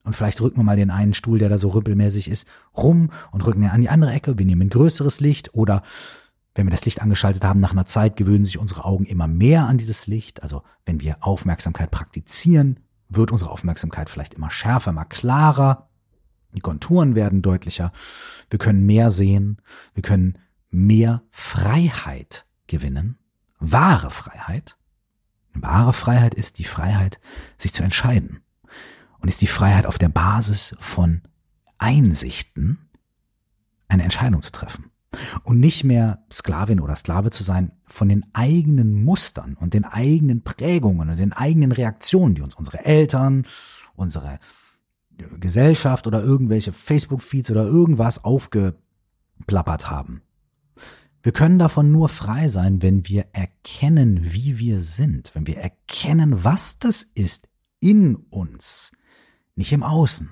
Und 0.04 0.14
vielleicht 0.14 0.40
rücken 0.40 0.58
wir 0.58 0.64
mal 0.64 0.76
den 0.76 0.90
einen 0.90 1.14
Stuhl, 1.14 1.38
der 1.38 1.48
da 1.48 1.58
so 1.58 1.68
rüppelmäßig 1.68 2.30
ist, 2.30 2.46
rum 2.76 3.10
und 3.32 3.44
rücken 3.46 3.62
ihn 3.62 3.70
an 3.70 3.80
die 3.80 3.88
andere 3.88 4.12
Ecke. 4.12 4.38
Wir 4.38 4.46
nehmen 4.46 4.62
ein 4.62 4.70
größeres 4.70 5.20
Licht 5.20 5.54
oder 5.54 5.82
wenn 6.54 6.66
wir 6.66 6.70
das 6.70 6.84
Licht 6.84 7.00
angeschaltet 7.00 7.44
haben, 7.44 7.60
nach 7.60 7.72
einer 7.72 7.86
Zeit 7.86 8.16
gewöhnen 8.16 8.44
sich 8.44 8.58
unsere 8.58 8.84
Augen 8.84 9.04
immer 9.04 9.26
mehr 9.26 9.66
an 9.66 9.78
dieses 9.78 10.06
Licht. 10.06 10.42
Also 10.42 10.62
wenn 10.84 11.00
wir 11.00 11.18
Aufmerksamkeit 11.20 11.90
praktizieren, 11.90 12.80
wird 13.08 13.30
unsere 13.30 13.50
Aufmerksamkeit 13.50 14.10
vielleicht 14.10 14.34
immer 14.34 14.50
schärfer, 14.50 14.90
immer 14.90 15.04
klarer. 15.04 15.88
Die 16.54 16.60
Konturen 16.60 17.14
werden 17.14 17.42
deutlicher. 17.42 17.92
Wir 18.50 18.58
können 18.58 18.84
mehr 18.84 19.10
sehen. 19.10 19.62
Wir 19.94 20.02
können 20.02 20.38
mehr 20.70 21.22
Freiheit 21.30 22.46
gewinnen. 22.66 23.16
Wahre 23.60 24.10
Freiheit. 24.10 24.76
Wahre 25.52 25.92
Freiheit 25.92 26.34
ist 26.34 26.58
die 26.58 26.64
Freiheit, 26.64 27.20
sich 27.58 27.72
zu 27.72 27.82
entscheiden. 27.82 28.40
Und 29.20 29.28
ist 29.28 29.42
die 29.42 29.46
Freiheit 29.46 29.86
auf 29.86 29.98
der 29.98 30.08
Basis 30.08 30.74
von 30.78 31.22
Einsichten, 31.78 32.88
eine 33.88 34.04
Entscheidung 34.04 34.40
zu 34.40 34.52
treffen 34.52 34.90
und 35.42 35.58
nicht 35.58 35.84
mehr 35.84 36.24
Sklavin 36.32 36.80
oder 36.80 36.96
Sklave 36.96 37.30
zu 37.30 37.42
sein 37.42 37.72
von 37.84 38.08
den 38.08 38.26
eigenen 38.32 39.04
Mustern 39.04 39.54
und 39.54 39.74
den 39.74 39.84
eigenen 39.84 40.42
Prägungen 40.42 41.10
und 41.10 41.18
den 41.18 41.32
eigenen 41.32 41.72
Reaktionen, 41.72 42.34
die 42.34 42.42
uns 42.42 42.54
unsere 42.54 42.84
Eltern, 42.84 43.46
unsere 43.96 44.38
Gesellschaft 45.38 46.06
oder 46.06 46.22
irgendwelche 46.22 46.72
Facebook-Feeds 46.72 47.50
oder 47.50 47.64
irgendwas 47.64 48.24
aufgeplappert 48.24 49.90
haben. 49.90 50.22
Wir 51.22 51.32
können 51.32 51.58
davon 51.58 51.92
nur 51.92 52.08
frei 52.08 52.48
sein, 52.48 52.80
wenn 52.82 53.06
wir 53.06 53.26
erkennen, 53.32 54.32
wie 54.32 54.58
wir 54.58 54.82
sind, 54.82 55.34
wenn 55.34 55.46
wir 55.46 55.58
erkennen, 55.58 56.44
was 56.44 56.78
das 56.78 57.02
ist 57.02 57.48
in 57.78 58.16
uns, 58.16 58.92
nicht 59.54 59.72
im 59.72 59.82
Außen, 59.82 60.30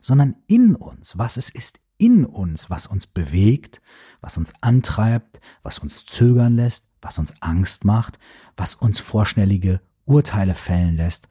sondern 0.00 0.36
in 0.48 0.74
uns, 0.74 1.18
was 1.18 1.36
es 1.36 1.50
ist 1.50 1.80
in 1.98 2.24
uns, 2.24 2.70
was 2.70 2.86
uns 2.86 3.06
bewegt, 3.06 3.82
was 4.20 4.38
uns 4.38 4.52
antreibt, 4.60 5.40
was 5.62 5.78
uns 5.78 6.06
zögern 6.06 6.54
lässt, 6.54 6.86
was 7.02 7.18
uns 7.18 7.34
Angst 7.42 7.84
macht, 7.84 8.18
was 8.56 8.76
uns 8.76 8.98
vorschnellige 9.00 9.80
Urteile 10.04 10.54
fällen 10.54 10.96
lässt. 10.96 11.28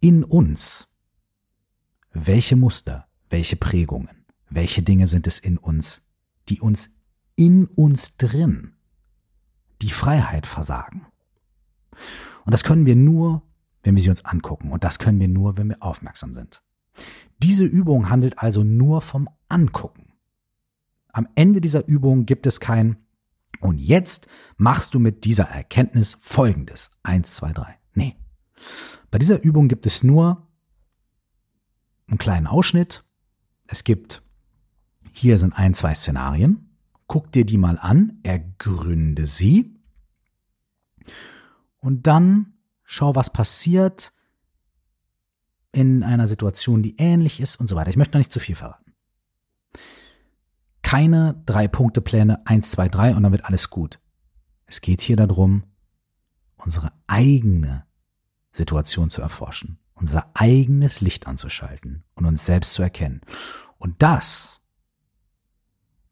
In 0.00 0.24
uns. 0.24 0.88
Welche 2.12 2.56
Muster, 2.56 3.08
welche 3.30 3.56
Prägungen, 3.56 4.26
welche 4.50 4.82
Dinge 4.82 5.06
sind 5.06 5.26
es 5.26 5.38
in 5.38 5.56
uns, 5.56 6.02
die 6.50 6.60
uns 6.60 6.90
in 7.36 7.66
uns 7.66 8.16
drin 8.16 8.74
die 9.80 9.90
Freiheit 9.90 10.46
versagen? 10.46 11.06
Und 12.44 12.52
das 12.52 12.64
können 12.64 12.86
wir 12.86 12.96
nur, 12.96 13.42
wenn 13.82 13.94
wir 13.94 14.02
sie 14.02 14.10
uns 14.10 14.24
angucken. 14.24 14.70
Und 14.72 14.84
das 14.84 14.98
können 14.98 15.20
wir 15.20 15.28
nur, 15.28 15.56
wenn 15.58 15.68
wir 15.68 15.82
aufmerksam 15.82 16.32
sind. 16.32 16.62
Diese 17.42 17.64
Übung 17.64 18.10
handelt 18.10 18.38
also 18.38 18.62
nur 18.62 19.02
vom 19.02 19.28
Angucken. 19.48 20.12
Am 21.12 21.28
Ende 21.34 21.60
dieser 21.60 21.86
Übung 21.86 22.24
gibt 22.24 22.46
es 22.46 22.60
kein 22.60 22.96
und 23.60 23.78
jetzt 23.78 24.28
machst 24.56 24.94
du 24.94 24.98
mit 24.98 25.24
dieser 25.24 25.44
Erkenntnis 25.44 26.16
Folgendes. 26.20 26.90
Eins, 27.02 27.34
zwei, 27.34 27.52
drei. 27.52 27.78
Nee. 27.94 28.16
Bei 29.10 29.18
dieser 29.18 29.42
Übung 29.42 29.68
gibt 29.68 29.86
es 29.86 30.02
nur 30.02 30.48
einen 32.08 32.18
kleinen 32.18 32.46
Ausschnitt. 32.46 33.04
Es 33.66 33.84
gibt, 33.84 34.22
hier 35.12 35.38
sind 35.38 35.52
ein, 35.52 35.74
zwei 35.74 35.94
Szenarien. 35.94 36.71
Guck 37.12 37.30
dir 37.30 37.44
die 37.44 37.58
mal 37.58 37.78
an, 37.78 38.20
ergründe 38.22 39.26
sie. 39.26 39.78
Und 41.78 42.06
dann 42.06 42.54
schau, 42.84 43.14
was 43.14 43.30
passiert, 43.30 44.14
in 45.72 46.04
einer 46.04 46.26
Situation, 46.26 46.82
die 46.82 46.96
ähnlich 46.96 47.38
ist 47.38 47.56
und 47.56 47.68
so 47.68 47.76
weiter. 47.76 47.90
Ich 47.90 47.98
möchte 47.98 48.16
noch 48.16 48.20
nicht 48.20 48.32
zu 48.32 48.40
viel 48.40 48.54
verraten. 48.54 48.94
Keine 50.80 51.42
Drei-Punkte-Pläne, 51.44 52.46
eins, 52.46 52.70
zwei, 52.70 52.88
drei 52.88 53.14
und 53.14 53.24
dann 53.24 53.32
wird 53.32 53.44
alles 53.44 53.68
gut. 53.68 54.00
Es 54.64 54.80
geht 54.80 55.02
hier 55.02 55.16
darum, 55.16 55.64
unsere 56.56 56.92
eigene 57.08 57.84
Situation 58.52 59.10
zu 59.10 59.20
erforschen, 59.20 59.78
unser 59.92 60.30
eigenes 60.32 61.02
Licht 61.02 61.26
anzuschalten 61.26 62.04
und 62.14 62.24
uns 62.24 62.46
selbst 62.46 62.72
zu 62.72 62.80
erkennen. 62.80 63.20
Und 63.76 64.02
das 64.02 64.61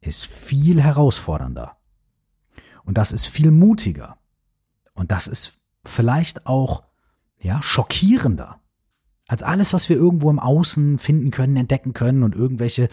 ist 0.01 0.25
viel 0.25 0.81
herausfordernder. 0.81 1.77
Und 2.83 2.97
das 2.97 3.11
ist 3.11 3.27
viel 3.27 3.51
mutiger. 3.51 4.17
Und 4.93 5.11
das 5.11 5.27
ist 5.27 5.59
vielleicht 5.83 6.45
auch, 6.47 6.83
ja, 7.39 7.61
schockierender 7.61 8.61
als 9.31 9.43
alles, 9.43 9.71
was 9.71 9.87
wir 9.87 9.95
irgendwo 9.95 10.29
im 10.29 10.39
Außen 10.39 10.97
finden 10.97 11.31
können, 11.31 11.55
entdecken 11.55 11.93
können 11.93 12.23
und 12.23 12.35
irgendwelche 12.35 12.89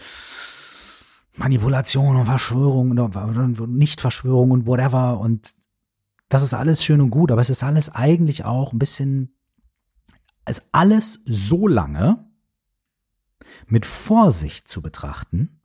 Manipulationen 1.35 2.21
und 2.21 2.27
Verschwörungen 2.27 2.97
oder 2.97 3.67
Nicht-Verschwörungen 3.67 4.61
und 4.61 4.65
whatever. 4.65 5.19
Und 5.19 5.51
das 6.29 6.43
ist 6.43 6.53
alles 6.53 6.81
schön 6.81 7.01
und 7.01 7.09
gut, 7.09 7.33
aber 7.33 7.41
es 7.41 7.49
ist 7.49 7.61
alles 7.61 7.89
eigentlich 7.89 8.45
auch 8.45 8.71
ein 8.71 8.79
bisschen, 8.79 9.35
als 10.45 10.61
alles 10.71 11.23
so 11.25 11.67
lange 11.67 12.25
mit 13.67 13.85
Vorsicht 13.85 14.65
zu 14.65 14.81
betrachten, 14.81 15.58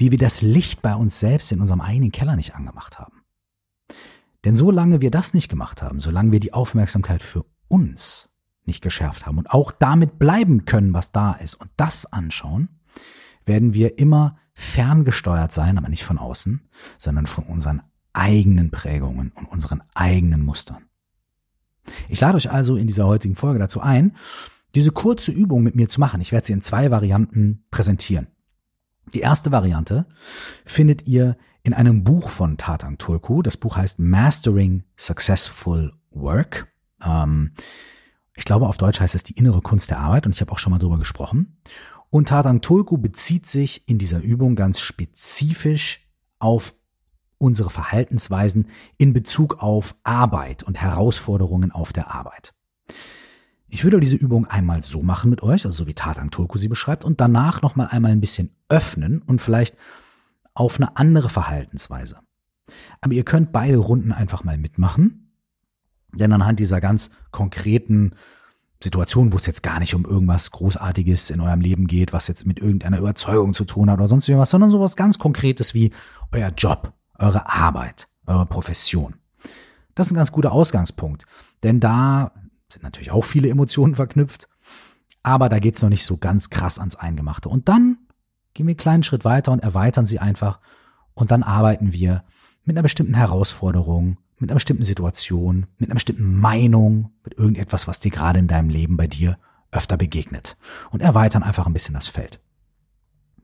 wie 0.00 0.10
wir 0.10 0.18
das 0.18 0.40
Licht 0.40 0.80
bei 0.80 0.94
uns 0.94 1.20
selbst 1.20 1.52
in 1.52 1.60
unserem 1.60 1.82
eigenen 1.82 2.10
Keller 2.10 2.34
nicht 2.34 2.54
angemacht 2.54 2.98
haben. 2.98 3.22
Denn 4.46 4.56
solange 4.56 5.02
wir 5.02 5.10
das 5.10 5.34
nicht 5.34 5.50
gemacht 5.50 5.82
haben, 5.82 5.98
solange 5.98 6.32
wir 6.32 6.40
die 6.40 6.54
Aufmerksamkeit 6.54 7.22
für 7.22 7.44
uns 7.68 8.32
nicht 8.64 8.80
geschärft 8.80 9.26
haben 9.26 9.36
und 9.36 9.50
auch 9.50 9.72
damit 9.72 10.18
bleiben 10.18 10.64
können, 10.64 10.94
was 10.94 11.12
da 11.12 11.34
ist 11.34 11.54
und 11.54 11.70
das 11.76 12.06
anschauen, 12.06 12.80
werden 13.44 13.74
wir 13.74 13.98
immer 13.98 14.38
ferngesteuert 14.54 15.52
sein, 15.52 15.76
aber 15.76 15.90
nicht 15.90 16.04
von 16.04 16.16
außen, 16.16 16.66
sondern 16.96 17.26
von 17.26 17.44
unseren 17.44 17.82
eigenen 18.14 18.70
Prägungen 18.70 19.32
und 19.34 19.44
unseren 19.50 19.82
eigenen 19.92 20.42
Mustern. 20.42 20.86
Ich 22.08 22.20
lade 22.20 22.36
euch 22.38 22.50
also 22.50 22.76
in 22.76 22.86
dieser 22.86 23.06
heutigen 23.06 23.34
Folge 23.34 23.58
dazu 23.58 23.82
ein, 23.82 24.16
diese 24.74 24.92
kurze 24.92 25.30
Übung 25.30 25.62
mit 25.62 25.76
mir 25.76 25.90
zu 25.90 26.00
machen. 26.00 26.22
Ich 26.22 26.32
werde 26.32 26.46
sie 26.46 26.54
in 26.54 26.62
zwei 26.62 26.90
Varianten 26.90 27.64
präsentieren. 27.70 28.28
Die 29.14 29.20
erste 29.20 29.52
Variante 29.52 30.06
findet 30.64 31.06
ihr 31.06 31.36
in 31.62 31.74
einem 31.74 32.04
Buch 32.04 32.28
von 32.30 32.56
Tatang 32.56 32.98
Tulku. 32.98 33.42
Das 33.42 33.56
Buch 33.56 33.76
heißt 33.76 33.98
Mastering 33.98 34.84
Successful 34.96 35.92
Work. 36.10 36.68
Ähm, 37.04 37.52
ich 38.34 38.44
glaube, 38.44 38.68
auf 38.68 38.78
Deutsch 38.78 39.00
heißt 39.00 39.14
es 39.14 39.22
die 39.22 39.34
innere 39.34 39.60
Kunst 39.60 39.90
der 39.90 39.98
Arbeit 39.98 40.26
und 40.26 40.34
ich 40.34 40.40
habe 40.40 40.52
auch 40.52 40.58
schon 40.58 40.70
mal 40.70 40.78
drüber 40.78 40.98
gesprochen. 40.98 41.60
Und 42.08 42.28
Tatang 42.28 42.60
Tulku 42.60 42.98
bezieht 42.98 43.46
sich 43.46 43.88
in 43.88 43.98
dieser 43.98 44.20
Übung 44.20 44.56
ganz 44.56 44.80
spezifisch 44.80 46.08
auf 46.38 46.74
unsere 47.38 47.70
Verhaltensweisen 47.70 48.68
in 48.98 49.12
Bezug 49.12 49.62
auf 49.62 49.96
Arbeit 50.02 50.62
und 50.62 50.80
Herausforderungen 50.80 51.72
auf 51.72 51.92
der 51.92 52.12
Arbeit. 52.12 52.54
Ich 53.72 53.84
würde 53.84 54.00
diese 54.00 54.16
Übung 54.16 54.46
einmal 54.46 54.82
so 54.82 55.02
machen 55.02 55.30
mit 55.30 55.42
euch, 55.42 55.64
also 55.64 55.70
so 55.70 55.86
wie 55.86 55.94
Tatang 55.94 56.30
Tulku 56.30 56.58
sie 56.58 56.68
beschreibt, 56.68 57.04
und 57.04 57.20
danach 57.20 57.62
nochmal 57.62 57.88
einmal 57.90 58.10
ein 58.10 58.20
bisschen 58.20 58.50
öffnen 58.68 59.22
und 59.22 59.40
vielleicht 59.40 59.76
auf 60.54 60.76
eine 60.76 60.96
andere 60.96 61.28
Verhaltensweise. 61.28 62.18
Aber 63.00 63.14
ihr 63.14 63.24
könnt 63.24 63.52
beide 63.52 63.78
Runden 63.78 64.12
einfach 64.12 64.42
mal 64.42 64.58
mitmachen, 64.58 65.32
denn 66.12 66.32
anhand 66.32 66.58
dieser 66.58 66.80
ganz 66.80 67.10
konkreten 67.30 68.14
Situation, 68.82 69.32
wo 69.32 69.36
es 69.36 69.46
jetzt 69.46 69.62
gar 69.62 69.78
nicht 69.78 69.94
um 69.94 70.04
irgendwas 70.04 70.50
Großartiges 70.50 71.30
in 71.30 71.40
eurem 71.40 71.60
Leben 71.60 71.86
geht, 71.86 72.12
was 72.12 72.26
jetzt 72.26 72.46
mit 72.46 72.58
irgendeiner 72.58 72.98
Überzeugung 72.98 73.54
zu 73.54 73.64
tun 73.64 73.90
hat 73.90 73.98
oder 73.98 74.08
sonst 74.08 74.28
irgendwas, 74.28 74.50
sondern 74.50 74.70
sowas 74.70 74.96
ganz 74.96 75.18
Konkretes 75.18 75.74
wie 75.74 75.92
euer 76.32 76.50
Job, 76.50 76.92
eure 77.18 77.48
Arbeit, 77.48 78.08
eure 78.26 78.46
Profession. 78.46 79.14
Das 79.94 80.08
ist 80.08 80.12
ein 80.12 80.16
ganz 80.16 80.32
guter 80.32 80.52
Ausgangspunkt, 80.52 81.26
denn 81.62 81.78
da 81.78 82.32
sind 82.72 82.82
natürlich 82.82 83.10
auch 83.10 83.24
viele 83.24 83.48
Emotionen 83.48 83.94
verknüpft, 83.94 84.48
aber 85.22 85.48
da 85.48 85.58
geht's 85.58 85.82
noch 85.82 85.88
nicht 85.88 86.04
so 86.04 86.16
ganz 86.16 86.50
krass 86.50 86.78
ans 86.78 86.96
Eingemachte. 86.96 87.48
Und 87.48 87.68
dann 87.68 87.98
gehen 88.54 88.66
wir 88.66 88.72
einen 88.72 88.76
kleinen 88.76 89.02
Schritt 89.02 89.24
weiter 89.24 89.52
und 89.52 89.60
erweitern 89.62 90.06
sie 90.06 90.18
einfach 90.18 90.60
und 91.14 91.30
dann 91.30 91.42
arbeiten 91.42 91.92
wir 91.92 92.24
mit 92.64 92.76
einer 92.76 92.82
bestimmten 92.82 93.14
Herausforderung, 93.14 94.18
mit 94.38 94.50
einer 94.50 94.56
bestimmten 94.56 94.84
Situation, 94.84 95.66
mit 95.78 95.88
einer 95.88 95.94
bestimmten 95.94 96.38
Meinung, 96.38 97.12
mit 97.24 97.38
irgendetwas, 97.38 97.86
was 97.86 98.00
dir 98.00 98.10
gerade 98.10 98.38
in 98.38 98.48
deinem 98.48 98.70
Leben 98.70 98.96
bei 98.96 99.06
dir 99.06 99.38
öfter 99.70 99.96
begegnet 99.96 100.56
und 100.90 101.02
erweitern 101.02 101.42
einfach 101.42 101.66
ein 101.66 101.72
bisschen 101.72 101.94
das 101.94 102.08
Feld. 102.08 102.40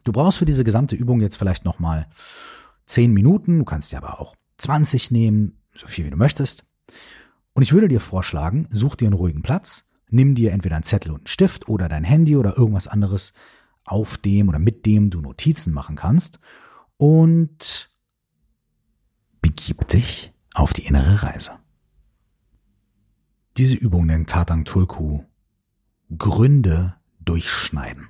Du 0.05 0.13
brauchst 0.13 0.39
für 0.39 0.45
diese 0.45 0.65
gesamte 0.65 0.97
Übung 0.97 1.21
jetzt 1.21 1.37
vielleicht 1.37 1.65
nochmal 1.65 2.07
zehn 2.87 3.13
Minuten, 3.13 3.59
du 3.59 3.65
kannst 3.65 3.93
dir 3.93 3.99
aber 3.99 4.21
auch 4.21 4.37
20 4.59 5.11
nehmen, 5.11 5.59
so 5.75 5.87
viel 5.87 6.05
wie 6.05 6.11
du 6.11 6.17
möchtest. 6.17 6.66
Und 7.57 7.63
ich 7.63 7.73
würde 7.73 7.89
dir 7.89 8.01
vorschlagen, 8.01 8.69
such 8.69 8.97
dir 8.97 9.07
einen 9.07 9.15
ruhigen 9.15 9.41
Platz, 9.41 9.87
nimm 10.11 10.35
dir 10.35 10.53
entweder 10.53 10.77
einen 10.77 10.83
Zettel 10.83 11.11
und 11.11 11.21
einen 11.21 11.27
Stift 11.27 11.71
oder 11.71 11.89
dein 11.89 12.05
Handy 12.05 12.37
oder 12.37 12.59
irgendwas 12.59 12.87
anderes, 12.87 13.33
auf 13.83 14.19
dem 14.19 14.51
oder 14.51 14.59
mit 14.59 14.85
dem 14.85 15.09
du 15.09 15.23
Notizen 15.23 15.73
machen 15.73 15.97
kannst 15.97 16.39
und 16.99 17.89
begib 19.41 19.89
dich 19.89 20.35
auf 20.53 20.75
die 20.75 20.85
innere 20.85 21.23
Reise. 21.23 21.53
Diese 23.57 23.77
Übung 23.77 24.05
nennt 24.05 24.29
Tatang 24.29 24.67
Tulku 24.67 25.23
Gründe 26.19 26.97
durchschneiden. 27.21 28.09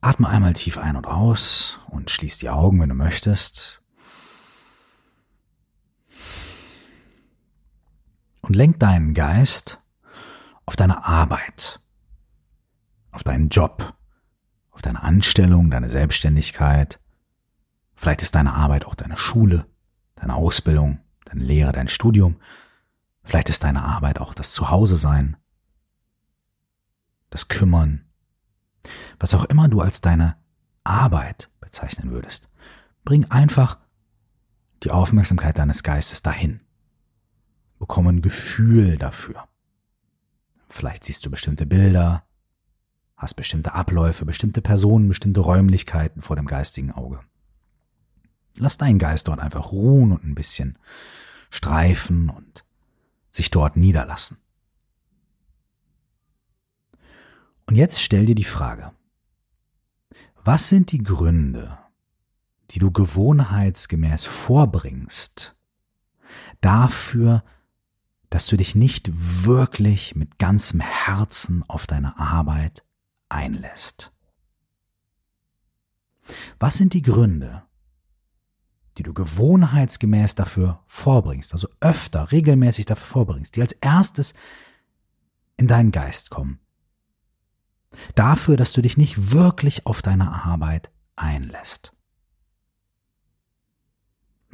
Atme 0.00 0.28
einmal 0.28 0.52
tief 0.52 0.78
ein 0.78 0.94
und 0.94 1.08
aus 1.08 1.80
und 1.88 2.12
schließ 2.12 2.38
die 2.38 2.50
Augen, 2.50 2.80
wenn 2.80 2.90
du 2.90 2.94
möchtest. 2.94 3.82
Und 8.44 8.54
lenk 8.54 8.78
deinen 8.78 9.14
Geist 9.14 9.80
auf 10.66 10.76
deine 10.76 11.04
Arbeit, 11.04 11.80
auf 13.10 13.24
deinen 13.24 13.48
Job, 13.48 13.94
auf 14.70 14.82
deine 14.82 15.02
Anstellung, 15.02 15.70
deine 15.70 15.88
Selbstständigkeit. 15.88 17.00
Vielleicht 17.94 18.22
ist 18.22 18.34
deine 18.34 18.52
Arbeit 18.52 18.84
auch 18.84 18.94
deine 18.94 19.16
Schule, 19.16 19.66
deine 20.16 20.34
Ausbildung, 20.34 21.00
deine 21.24 21.42
Lehre, 21.42 21.72
dein 21.72 21.88
Studium. 21.88 22.36
Vielleicht 23.22 23.48
ist 23.48 23.64
deine 23.64 23.82
Arbeit 23.82 24.20
auch 24.20 24.34
das 24.34 24.52
Zuhause 24.52 24.98
sein, 24.98 25.36
das 27.30 27.48
Kümmern, 27.48 28.04
was 29.18 29.32
auch 29.32 29.44
immer 29.44 29.68
du 29.68 29.80
als 29.80 30.02
deine 30.02 30.36
Arbeit 30.82 31.50
bezeichnen 31.60 32.10
würdest. 32.10 32.48
Bring 33.04 33.30
einfach 33.30 33.78
die 34.82 34.90
Aufmerksamkeit 34.90 35.56
deines 35.56 35.82
Geistes 35.82 36.22
dahin 36.22 36.60
bekomme 37.78 38.10
ein 38.10 38.22
Gefühl 38.22 38.98
dafür. 38.98 39.48
Vielleicht 40.68 41.04
siehst 41.04 41.24
du 41.24 41.30
bestimmte 41.30 41.66
Bilder, 41.66 42.24
hast 43.16 43.34
bestimmte 43.34 43.74
Abläufe, 43.74 44.24
bestimmte 44.24 44.60
Personen, 44.60 45.08
bestimmte 45.08 45.40
Räumlichkeiten 45.40 46.22
vor 46.22 46.36
dem 46.36 46.46
geistigen 46.46 46.92
Auge. 46.92 47.20
Lass 48.56 48.78
deinen 48.78 48.98
Geist 48.98 49.28
dort 49.28 49.40
einfach 49.40 49.72
ruhen 49.72 50.12
und 50.12 50.24
ein 50.24 50.34
bisschen 50.34 50.78
streifen 51.50 52.28
und 52.28 52.64
sich 53.30 53.50
dort 53.50 53.76
niederlassen. 53.76 54.38
Und 57.66 57.76
jetzt 57.76 58.02
stell 58.02 58.26
dir 58.26 58.34
die 58.34 58.44
Frage, 58.44 58.92
was 60.44 60.68
sind 60.68 60.92
die 60.92 61.02
Gründe, 61.02 61.78
die 62.70 62.78
du 62.78 62.90
gewohnheitsgemäß 62.90 64.26
vorbringst, 64.26 65.56
dafür, 66.60 67.42
dass 68.34 68.48
du 68.48 68.56
dich 68.56 68.74
nicht 68.74 69.12
wirklich 69.44 70.16
mit 70.16 70.40
ganzem 70.40 70.80
Herzen 70.80 71.62
auf 71.68 71.86
deine 71.86 72.18
Arbeit 72.18 72.84
einlässt. 73.28 74.12
Was 76.58 76.76
sind 76.76 76.94
die 76.94 77.02
Gründe, 77.02 77.62
die 78.98 79.04
du 79.04 79.14
gewohnheitsgemäß 79.14 80.34
dafür 80.34 80.82
vorbringst, 80.88 81.52
also 81.52 81.68
öfter, 81.78 82.32
regelmäßig 82.32 82.86
dafür 82.86 83.06
vorbringst, 83.06 83.54
die 83.54 83.62
als 83.62 83.74
erstes 83.74 84.34
in 85.56 85.68
deinen 85.68 85.92
Geist 85.92 86.30
kommen? 86.30 86.58
Dafür, 88.16 88.56
dass 88.56 88.72
du 88.72 88.82
dich 88.82 88.96
nicht 88.96 89.30
wirklich 89.30 89.86
auf 89.86 90.02
deine 90.02 90.44
Arbeit 90.44 90.90
einlässt. 91.14 91.94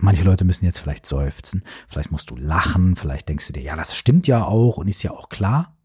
Manche 0.02 0.24
Leute 0.24 0.44
müssen 0.44 0.64
jetzt 0.64 0.78
vielleicht 0.78 1.04
seufzen, 1.04 1.62
vielleicht 1.86 2.10
musst 2.10 2.30
du 2.30 2.36
lachen, 2.36 2.96
vielleicht 2.96 3.28
denkst 3.28 3.48
du 3.48 3.52
dir, 3.52 3.62
ja, 3.62 3.76
das 3.76 3.94
stimmt 3.94 4.26
ja 4.26 4.44
auch 4.44 4.78
und 4.78 4.88
ist 4.88 5.02
ja 5.02 5.10
auch 5.10 5.28
klar. 5.28 5.76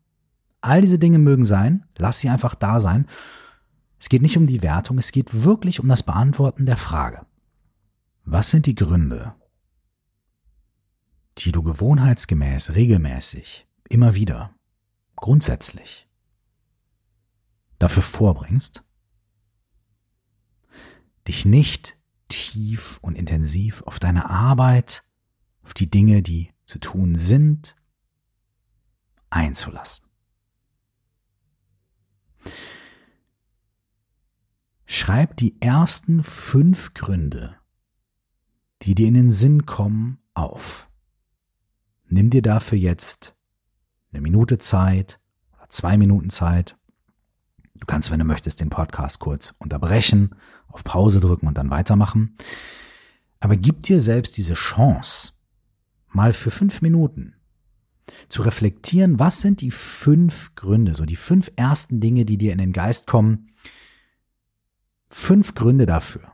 All 0.62 0.82
diese 0.82 0.98
Dinge 0.98 1.20
mögen 1.20 1.44
sein, 1.44 1.86
lass 1.98 2.20
sie 2.20 2.30
einfach 2.30 2.56
da 2.56 2.80
sein. 2.80 3.08
Es 4.00 4.08
geht 4.08 4.22
nicht 4.22 4.38
um 4.38 4.48
die 4.48 4.62
Wertung, 4.62 4.98
es 4.98 5.12
geht 5.12 5.44
wirklich 5.44 5.82
um 5.82 5.90
das 5.90 6.02
Beantworten 6.02 6.66
der 6.66 6.78
Frage. 6.78 7.26
Was 8.24 8.52
sind 8.52 8.68
die 8.68 8.76
Gründe, 8.76 9.36
die 11.40 11.52
du 11.52 11.62
gewohnheitsgemäß, 11.62 12.74
regelmäßig, 12.74 13.68
immer 13.90 14.16
wieder 14.16 14.52
grundsätzlich 15.18 16.08
dafür 17.80 18.04
vorbringst, 18.04 18.84
dich 21.28 21.44
nicht 21.44 21.95
tief 22.28 23.00
und 23.02 23.16
intensiv 23.16 23.82
auf 23.84 24.00
deine 24.00 24.30
Arbeit, 24.30 25.04
auf 25.64 25.74
die 25.74 25.90
Dinge, 25.90 26.22
die 26.22 26.52
zu 26.66 26.80
tun 26.80 27.16
sind, 27.16 27.76
einzulassen. 29.30 30.06
Schreib 34.86 35.36
die 35.38 35.60
ersten 35.62 36.24
fünf 36.24 36.94
Gründe, 36.94 37.58
die 38.84 38.96
dir 38.96 39.08
in 39.08 39.16
den 39.16 39.32
Sinn 39.32 39.66
kommen, 39.66 40.20
auf. 40.34 40.90
Nimm 42.08 42.30
dir 42.30 42.42
dafür 42.42 42.78
jetzt 42.78 43.36
eine 44.12 44.22
Minute 44.22 44.58
Zeit 44.58 45.20
oder 45.54 45.70
zwei 45.70 45.98
Minuten 45.98 46.30
Zeit. 46.30 46.78
Du 47.76 47.86
kannst, 47.86 48.10
wenn 48.12 48.20
du 48.20 48.26
möchtest, 48.26 48.62
den 48.62 48.70
Podcast 48.70 49.20
kurz 49.20 49.54
unterbrechen, 49.60 50.36
auf 50.68 50.84
Pause 50.84 51.20
drücken 51.20 51.48
und 51.48 51.58
dann 51.58 51.70
weitermachen. 51.70 52.36
Aber 53.40 53.58
gib 53.58 53.84
dir 53.84 54.00
selbst 54.00 54.38
diese 54.38 54.54
Chance, 54.54 55.34
mal 56.10 56.34
für 56.34 56.52
fünf 56.52 56.82
Minuten 56.82 57.36
zu 58.30 58.44
reflektieren, 58.44 59.20
was 59.20 59.42
sind 59.42 59.62
die 59.62 59.72
fünf 59.72 60.56
Gründe, 60.56 60.96
so 60.96 61.06
die 61.06 61.16
fünf 61.16 61.52
ersten 61.56 62.00
Dinge, 62.00 62.26
die 62.26 62.38
dir 62.38 62.54
in 62.54 62.60
den 62.60 62.74
Geist 62.74 63.08
kommen. 63.08 63.52
Fünf 65.10 65.56
Gründe 65.56 65.86
dafür, 65.86 66.32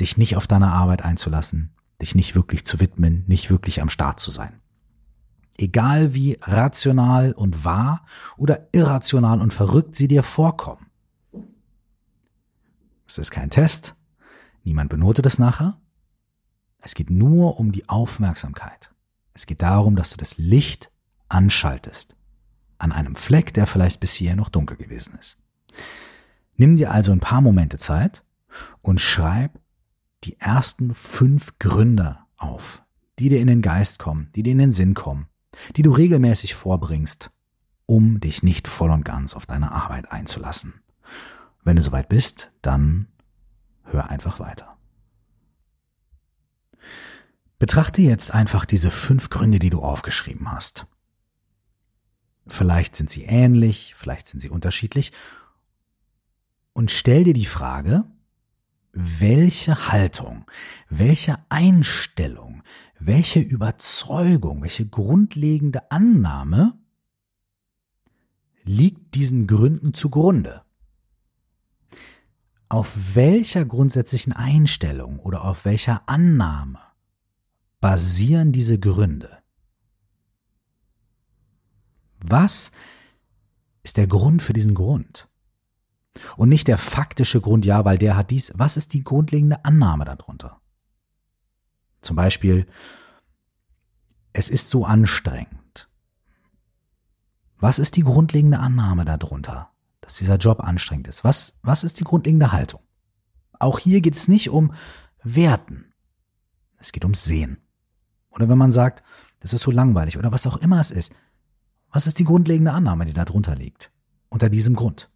dich 0.00 0.16
nicht 0.16 0.36
auf 0.36 0.46
deine 0.46 0.72
Arbeit 0.72 1.04
einzulassen, 1.04 1.74
dich 2.00 2.14
nicht 2.14 2.34
wirklich 2.34 2.64
zu 2.64 2.80
widmen, 2.80 3.24
nicht 3.26 3.50
wirklich 3.50 3.80
am 3.80 3.88
Start 3.88 4.20
zu 4.20 4.30
sein. 4.30 4.60
Egal 5.56 6.14
wie 6.14 6.36
rational 6.42 7.32
und 7.32 7.64
wahr 7.64 8.04
oder 8.36 8.68
irrational 8.72 9.40
und 9.40 9.52
verrückt 9.52 9.94
sie 9.94 10.08
dir 10.08 10.22
vorkommen. 10.22 10.86
Es 13.06 13.18
ist 13.18 13.30
kein 13.30 13.50
Test, 13.50 13.94
niemand 14.64 14.90
benotet 14.90 15.26
es 15.26 15.38
nachher. 15.38 15.78
Es 16.80 16.94
geht 16.94 17.10
nur 17.10 17.58
um 17.60 17.72
die 17.72 17.88
Aufmerksamkeit. 17.88 18.90
Es 19.32 19.46
geht 19.46 19.62
darum, 19.62 19.96
dass 19.96 20.10
du 20.10 20.16
das 20.16 20.38
Licht 20.38 20.90
anschaltest. 21.28 22.16
An 22.78 22.92
einem 22.92 23.14
Fleck, 23.14 23.54
der 23.54 23.66
vielleicht 23.66 24.00
bis 24.00 24.14
hierher 24.14 24.36
noch 24.36 24.48
dunkel 24.48 24.76
gewesen 24.76 25.16
ist. 25.18 25.38
Nimm 26.56 26.76
dir 26.76 26.90
also 26.90 27.12
ein 27.12 27.20
paar 27.20 27.40
Momente 27.40 27.78
Zeit 27.78 28.24
und 28.82 29.00
schreib 29.00 29.58
die 30.24 30.38
ersten 30.40 30.94
fünf 30.94 31.58
Gründe 31.58 32.18
auf, 32.36 32.82
die 33.18 33.28
dir 33.28 33.40
in 33.40 33.46
den 33.46 33.62
Geist 33.62 33.98
kommen, 33.98 34.30
die 34.34 34.42
dir 34.42 34.52
in 34.52 34.58
den 34.58 34.72
Sinn 34.72 34.94
kommen, 34.94 35.28
die 35.76 35.82
du 35.82 35.92
regelmäßig 35.92 36.54
vorbringst, 36.54 37.30
um 37.86 38.20
dich 38.20 38.42
nicht 38.42 38.68
voll 38.68 38.90
und 38.90 39.04
ganz 39.04 39.34
auf 39.34 39.46
deine 39.46 39.72
Arbeit 39.72 40.10
einzulassen. 40.10 40.74
Wenn 41.62 41.76
du 41.76 41.82
soweit 41.82 42.08
bist, 42.08 42.50
dann 42.62 43.08
hör 43.84 44.10
einfach 44.10 44.38
weiter. 44.38 44.76
Betrachte 47.58 48.02
jetzt 48.02 48.32
einfach 48.32 48.64
diese 48.64 48.90
fünf 48.90 49.30
Gründe, 49.30 49.58
die 49.58 49.70
du 49.70 49.80
aufgeschrieben 49.80 50.50
hast. 50.50 50.86
Vielleicht 52.46 52.94
sind 52.94 53.08
sie 53.08 53.24
ähnlich, 53.24 53.94
vielleicht 53.96 54.28
sind 54.28 54.40
sie 54.40 54.50
unterschiedlich. 54.50 55.12
Und 56.74 56.90
stell 56.90 57.24
dir 57.24 57.32
die 57.32 57.46
Frage, 57.46 58.04
welche 58.92 59.90
Haltung, 59.90 60.44
welche 60.88 61.38
Einstellung, 61.48 62.62
welche 62.98 63.40
Überzeugung, 63.40 64.62
welche 64.62 64.86
grundlegende 64.86 65.90
Annahme 65.90 66.78
liegt 68.64 69.14
diesen 69.14 69.46
Gründen 69.46 69.94
zugrunde? 69.94 70.62
Auf 72.68 73.14
welcher 73.14 73.64
grundsätzlichen 73.64 74.32
Einstellung 74.32 75.20
oder 75.20 75.44
auf 75.44 75.64
welcher 75.64 76.08
Annahme 76.08 76.80
basieren 77.80 78.52
diese 78.52 78.78
Gründe? 78.78 79.38
Was 82.20 82.72
ist 83.82 83.98
der 83.98 84.06
Grund 84.06 84.42
für 84.42 84.54
diesen 84.54 84.74
Grund? 84.74 85.28
Und 86.36 86.48
nicht 86.48 86.68
der 86.68 86.78
faktische 86.78 87.40
Grund, 87.40 87.66
ja, 87.66 87.84
weil 87.84 87.98
der 87.98 88.16
hat 88.16 88.30
dies. 88.30 88.52
Was 88.56 88.76
ist 88.76 88.94
die 88.94 89.04
grundlegende 89.04 89.64
Annahme 89.64 90.04
darunter? 90.04 90.60
Zum 92.04 92.16
Beispiel, 92.16 92.66
es 94.32 94.48
ist 94.48 94.68
so 94.68 94.84
anstrengend. 94.84 95.88
Was 97.58 97.78
ist 97.78 97.96
die 97.96 98.02
grundlegende 98.02 98.58
Annahme 98.58 99.04
darunter, 99.04 99.70
dass 100.00 100.16
dieser 100.16 100.36
Job 100.36 100.60
anstrengend 100.60 101.08
ist? 101.08 101.24
Was, 101.24 101.58
was 101.62 101.82
ist 101.82 101.98
die 102.00 102.04
grundlegende 102.04 102.52
Haltung? 102.52 102.80
Auch 103.58 103.78
hier 103.78 104.00
geht 104.00 104.16
es 104.16 104.28
nicht 104.28 104.50
um 104.50 104.74
Werten. 105.22 105.94
Es 106.76 106.92
geht 106.92 107.04
ums 107.04 107.24
Sehen. 107.24 107.58
Oder 108.28 108.48
wenn 108.48 108.58
man 108.58 108.72
sagt, 108.72 109.02
das 109.40 109.52
ist 109.52 109.62
so 109.62 109.70
langweilig 109.70 110.18
oder 110.18 110.32
was 110.32 110.46
auch 110.46 110.56
immer 110.58 110.80
es 110.80 110.90
ist. 110.90 111.14
Was 111.90 112.06
ist 112.06 112.18
die 112.18 112.24
grundlegende 112.24 112.72
Annahme, 112.72 113.06
die 113.06 113.12
da 113.12 113.24
drunter 113.24 113.54
liegt? 113.54 113.90
Unter 114.28 114.50
diesem 114.50 114.74
Grund. 114.74 115.10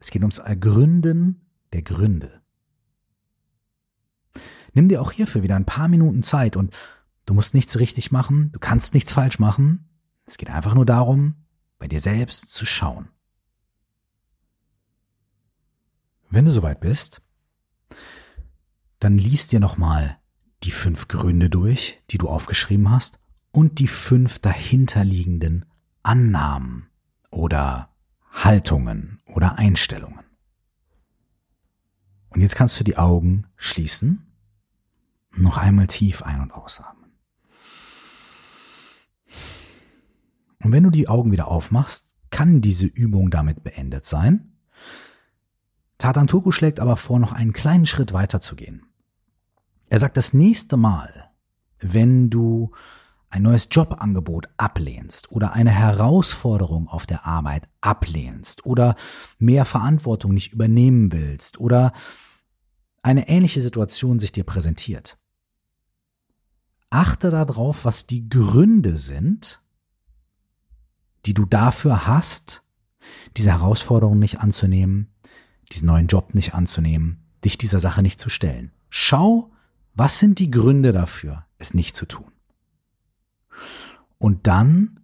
Es 0.00 0.10
geht 0.10 0.22
ums 0.22 0.38
Ergründen 0.38 1.46
der 1.72 1.82
Gründe. 1.82 2.35
Nimm 4.76 4.90
dir 4.90 5.00
auch 5.00 5.10
hierfür 5.10 5.42
wieder 5.42 5.56
ein 5.56 5.64
paar 5.64 5.88
Minuten 5.88 6.22
Zeit 6.22 6.54
und 6.54 6.70
du 7.24 7.32
musst 7.32 7.54
nichts 7.54 7.78
richtig 7.78 8.12
machen, 8.12 8.52
du 8.52 8.58
kannst 8.58 8.92
nichts 8.92 9.10
falsch 9.10 9.38
machen. 9.38 9.88
Es 10.26 10.36
geht 10.36 10.50
einfach 10.50 10.74
nur 10.74 10.84
darum, 10.84 11.46
bei 11.78 11.88
dir 11.88 11.98
selbst 11.98 12.50
zu 12.50 12.66
schauen. 12.66 13.08
Wenn 16.28 16.44
du 16.44 16.50
soweit 16.50 16.80
bist, 16.80 17.22
dann 18.98 19.16
liest 19.16 19.52
dir 19.52 19.60
nochmal 19.60 20.18
die 20.62 20.72
fünf 20.72 21.08
Gründe 21.08 21.48
durch, 21.48 22.02
die 22.10 22.18
du 22.18 22.28
aufgeschrieben 22.28 22.90
hast 22.90 23.18
und 23.52 23.78
die 23.78 23.88
fünf 23.88 24.40
dahinterliegenden 24.40 25.64
Annahmen 26.02 26.90
oder 27.30 27.94
Haltungen 28.30 29.22
oder 29.24 29.56
Einstellungen. 29.56 30.26
Und 32.28 32.42
jetzt 32.42 32.56
kannst 32.56 32.78
du 32.78 32.84
die 32.84 32.98
Augen 32.98 33.46
schließen, 33.56 34.25
noch 35.36 35.58
einmal 35.58 35.86
tief 35.86 36.22
ein- 36.22 36.40
und 36.40 36.52
ausatmen. 36.52 37.12
Und 40.62 40.72
wenn 40.72 40.82
du 40.82 40.90
die 40.90 41.08
Augen 41.08 41.32
wieder 41.32 41.48
aufmachst, 41.48 42.06
kann 42.30 42.60
diese 42.60 42.86
Übung 42.86 43.30
damit 43.30 43.62
beendet 43.62 44.06
sein. 44.06 44.52
Tatan 45.98 46.26
Tuku 46.26 46.50
schlägt 46.50 46.80
aber 46.80 46.96
vor, 46.96 47.18
noch 47.18 47.32
einen 47.32 47.52
kleinen 47.52 47.86
Schritt 47.86 48.12
weiter 48.12 48.40
zu 48.40 48.56
gehen. 48.56 48.84
Er 49.88 49.98
sagt, 49.98 50.16
das 50.16 50.34
nächste 50.34 50.76
Mal, 50.76 51.30
wenn 51.78 52.28
du 52.30 52.72
ein 53.28 53.42
neues 53.42 53.68
Jobangebot 53.70 54.48
ablehnst 54.56 55.30
oder 55.30 55.52
eine 55.52 55.70
Herausforderung 55.70 56.88
auf 56.88 57.06
der 57.06 57.26
Arbeit 57.26 57.68
ablehnst 57.80 58.64
oder 58.66 58.96
mehr 59.38 59.64
Verantwortung 59.64 60.32
nicht 60.32 60.52
übernehmen 60.52 61.12
willst 61.12 61.58
oder 61.58 61.92
eine 63.02 63.28
ähnliche 63.28 63.60
Situation 63.60 64.18
sich 64.18 64.32
dir 64.32 64.44
präsentiert. 64.44 65.18
Achte 66.90 67.30
darauf, 67.30 67.84
was 67.84 68.06
die 68.06 68.28
Gründe 68.28 68.98
sind, 68.98 69.62
die 71.26 71.34
du 71.34 71.44
dafür 71.44 72.06
hast, 72.06 72.62
diese 73.36 73.52
Herausforderung 73.52 74.18
nicht 74.18 74.40
anzunehmen, 74.40 75.12
diesen 75.72 75.86
neuen 75.86 76.06
Job 76.06 76.34
nicht 76.34 76.54
anzunehmen, 76.54 77.24
dich 77.44 77.58
dieser 77.58 77.80
Sache 77.80 78.02
nicht 78.02 78.20
zu 78.20 78.28
stellen. 78.28 78.72
Schau, 78.88 79.52
was 79.94 80.18
sind 80.18 80.38
die 80.38 80.50
Gründe 80.50 80.92
dafür, 80.92 81.46
es 81.58 81.74
nicht 81.74 81.96
zu 81.96 82.06
tun. 82.06 82.32
Und 84.18 84.46
dann 84.46 85.00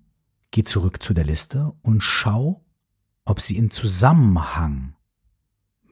geh 0.50 0.64
zurück 0.64 1.02
zu 1.02 1.14
der 1.14 1.24
Liste 1.24 1.72
und 1.82 2.00
schau, 2.02 2.64
ob 3.24 3.40
sie 3.40 3.56
in 3.56 3.70
Zusammenhang 3.70 4.94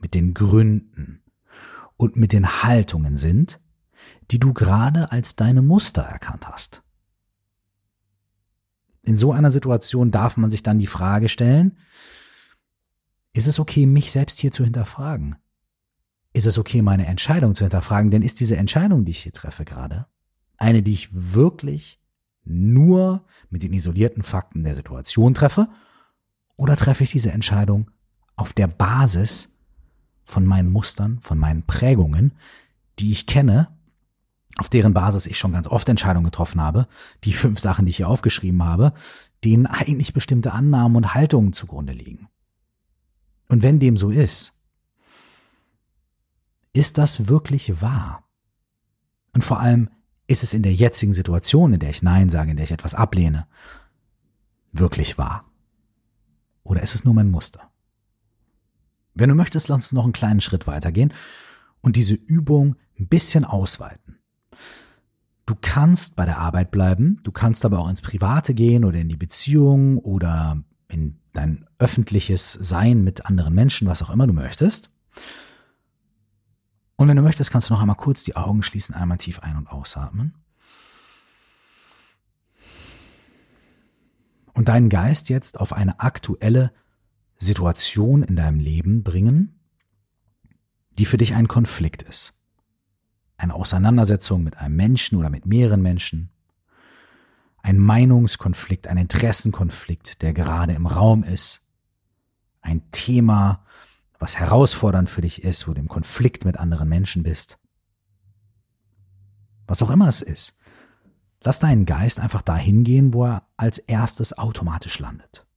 mit 0.01 0.13
den 0.13 0.33
Gründen 0.33 1.23
und 1.97 2.15
mit 2.15 2.33
den 2.33 2.63
Haltungen 2.63 3.17
sind, 3.17 3.60
die 4.31 4.39
du 4.39 4.53
gerade 4.53 5.11
als 5.11 5.35
deine 5.35 5.61
Muster 5.61 6.03
erkannt 6.03 6.47
hast. 6.47 6.81
In 9.03 9.17
so 9.17 9.33
einer 9.33 9.51
Situation 9.51 10.11
darf 10.11 10.37
man 10.37 10.49
sich 10.49 10.63
dann 10.63 10.79
die 10.79 10.87
Frage 10.87 11.27
stellen, 11.27 11.77
ist 13.33 13.47
es 13.47 13.59
okay, 13.59 13.85
mich 13.85 14.11
selbst 14.11 14.39
hier 14.39 14.51
zu 14.51 14.63
hinterfragen? 14.63 15.35
Ist 16.33 16.45
es 16.45 16.57
okay, 16.57 16.81
meine 16.81 17.07
Entscheidung 17.07 17.55
zu 17.55 17.65
hinterfragen? 17.65 18.11
Denn 18.11 18.21
ist 18.21 18.39
diese 18.39 18.55
Entscheidung, 18.55 19.03
die 19.03 19.11
ich 19.11 19.23
hier 19.23 19.33
treffe 19.33 19.65
gerade, 19.65 20.07
eine, 20.57 20.81
die 20.81 20.93
ich 20.93 21.09
wirklich 21.11 21.99
nur 22.43 23.25
mit 23.49 23.63
den 23.63 23.73
isolierten 23.73 24.23
Fakten 24.23 24.63
der 24.63 24.75
Situation 24.75 25.33
treffe? 25.33 25.67
Oder 26.55 26.77
treffe 26.77 27.03
ich 27.03 27.11
diese 27.11 27.31
Entscheidung 27.31 27.89
auf 28.35 28.53
der 28.53 28.67
Basis 28.67 29.49
von 30.23 30.45
meinen 30.45 30.69
Mustern, 30.69 31.19
von 31.19 31.37
meinen 31.37 31.63
Prägungen, 31.63 32.33
die 32.99 33.11
ich 33.11 33.25
kenne, 33.25 33.67
auf 34.61 34.69
deren 34.69 34.93
Basis 34.93 35.25
ich 35.25 35.39
schon 35.39 35.53
ganz 35.53 35.67
oft 35.67 35.89
Entscheidungen 35.89 36.23
getroffen 36.23 36.61
habe, 36.61 36.87
die 37.23 37.33
fünf 37.33 37.57
Sachen, 37.59 37.87
die 37.87 37.89
ich 37.89 37.97
hier 37.97 38.07
aufgeschrieben 38.07 38.63
habe, 38.63 38.93
denen 39.43 39.65
eigentlich 39.65 40.13
bestimmte 40.13 40.53
Annahmen 40.53 40.97
und 40.97 41.15
Haltungen 41.15 41.51
zugrunde 41.51 41.93
liegen. 41.93 42.29
Und 43.49 43.63
wenn 43.63 43.79
dem 43.79 43.97
so 43.97 44.11
ist, 44.11 44.53
ist 46.73 46.99
das 46.99 47.27
wirklich 47.27 47.81
wahr? 47.81 48.23
Und 49.33 49.43
vor 49.43 49.59
allem, 49.59 49.89
ist 50.27 50.43
es 50.43 50.53
in 50.53 50.61
der 50.61 50.75
jetzigen 50.75 51.13
Situation, 51.13 51.73
in 51.73 51.79
der 51.79 51.89
ich 51.89 52.03
Nein 52.03 52.29
sage, 52.29 52.51
in 52.51 52.57
der 52.57 52.65
ich 52.65 52.71
etwas 52.71 52.93
ablehne, 52.93 53.47
wirklich 54.71 55.17
wahr? 55.17 55.51
Oder 56.61 56.83
ist 56.83 56.93
es 56.93 57.03
nur 57.03 57.15
mein 57.15 57.31
Muster? 57.31 57.71
Wenn 59.15 59.29
du 59.29 59.35
möchtest, 59.35 59.69
lass 59.69 59.81
uns 59.81 59.91
noch 59.91 60.03
einen 60.03 60.13
kleinen 60.13 60.39
Schritt 60.39 60.67
weitergehen 60.67 61.15
und 61.81 61.95
diese 61.95 62.13
Übung 62.13 62.75
ein 62.99 63.07
bisschen 63.07 63.43
ausweiten. 63.43 64.20
Du 65.51 65.57
kannst 65.59 66.15
bei 66.15 66.23
der 66.23 66.37
Arbeit 66.37 66.71
bleiben, 66.71 67.19
du 67.23 67.31
kannst 67.33 67.65
aber 67.65 67.79
auch 67.79 67.89
ins 67.89 68.01
Private 68.01 68.53
gehen 68.53 68.85
oder 68.85 68.99
in 68.99 69.09
die 69.09 69.17
Beziehung 69.17 69.97
oder 69.97 70.63
in 70.87 71.19
dein 71.33 71.67
öffentliches 71.77 72.53
Sein 72.53 73.03
mit 73.03 73.25
anderen 73.25 73.53
Menschen, 73.53 73.85
was 73.85 74.01
auch 74.01 74.09
immer 74.11 74.27
du 74.27 74.31
möchtest. 74.31 74.91
Und 76.95 77.09
wenn 77.09 77.17
du 77.17 77.21
möchtest, 77.21 77.51
kannst 77.51 77.69
du 77.69 77.73
noch 77.73 77.81
einmal 77.81 77.97
kurz 77.97 78.23
die 78.23 78.37
Augen 78.37 78.63
schließen, 78.63 78.95
einmal 78.95 79.17
tief 79.17 79.39
ein- 79.39 79.57
und 79.57 79.67
ausatmen. 79.67 80.35
Und 84.53 84.69
deinen 84.69 84.87
Geist 84.87 85.27
jetzt 85.27 85.59
auf 85.59 85.73
eine 85.73 85.99
aktuelle 85.99 86.71
Situation 87.39 88.23
in 88.23 88.37
deinem 88.37 88.61
Leben 88.61 89.03
bringen, 89.03 89.59
die 90.97 91.05
für 91.05 91.17
dich 91.17 91.33
ein 91.33 91.49
Konflikt 91.49 92.03
ist. 92.03 92.40
Eine 93.41 93.55
Auseinandersetzung 93.55 94.43
mit 94.43 94.57
einem 94.57 94.75
Menschen 94.75 95.17
oder 95.17 95.31
mit 95.31 95.47
mehreren 95.47 95.81
Menschen. 95.81 96.29
Ein 97.63 97.79
Meinungskonflikt, 97.79 98.85
ein 98.85 98.97
Interessenkonflikt, 98.97 100.21
der 100.21 100.33
gerade 100.33 100.73
im 100.73 100.85
Raum 100.85 101.23
ist. 101.23 101.67
Ein 102.61 102.83
Thema, 102.91 103.65
was 104.19 104.37
herausfordernd 104.37 105.09
für 105.09 105.21
dich 105.21 105.41
ist, 105.41 105.67
wo 105.67 105.73
du 105.73 105.79
im 105.79 105.87
Konflikt 105.87 106.45
mit 106.45 106.57
anderen 106.57 106.87
Menschen 106.87 107.23
bist. 107.23 107.57
Was 109.65 109.81
auch 109.81 109.89
immer 109.89 110.07
es 110.07 110.21
ist. 110.21 110.59
Lass 111.41 111.59
deinen 111.59 111.87
Geist 111.87 112.19
einfach 112.19 112.43
dahin 112.43 112.83
gehen, 112.83 113.11
wo 113.11 113.25
er 113.25 113.47
als 113.57 113.79
erstes 113.79 114.37
automatisch 114.37 114.99
landet. 114.99 115.47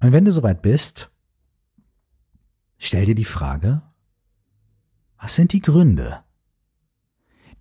Und 0.00 0.12
wenn 0.12 0.24
du 0.24 0.32
soweit 0.32 0.62
bist, 0.62 1.10
stell 2.78 3.04
dir 3.04 3.14
die 3.14 3.26
Frage, 3.26 3.82
was 5.24 5.36
sind 5.36 5.54
die 5.54 5.62
Gründe, 5.62 6.22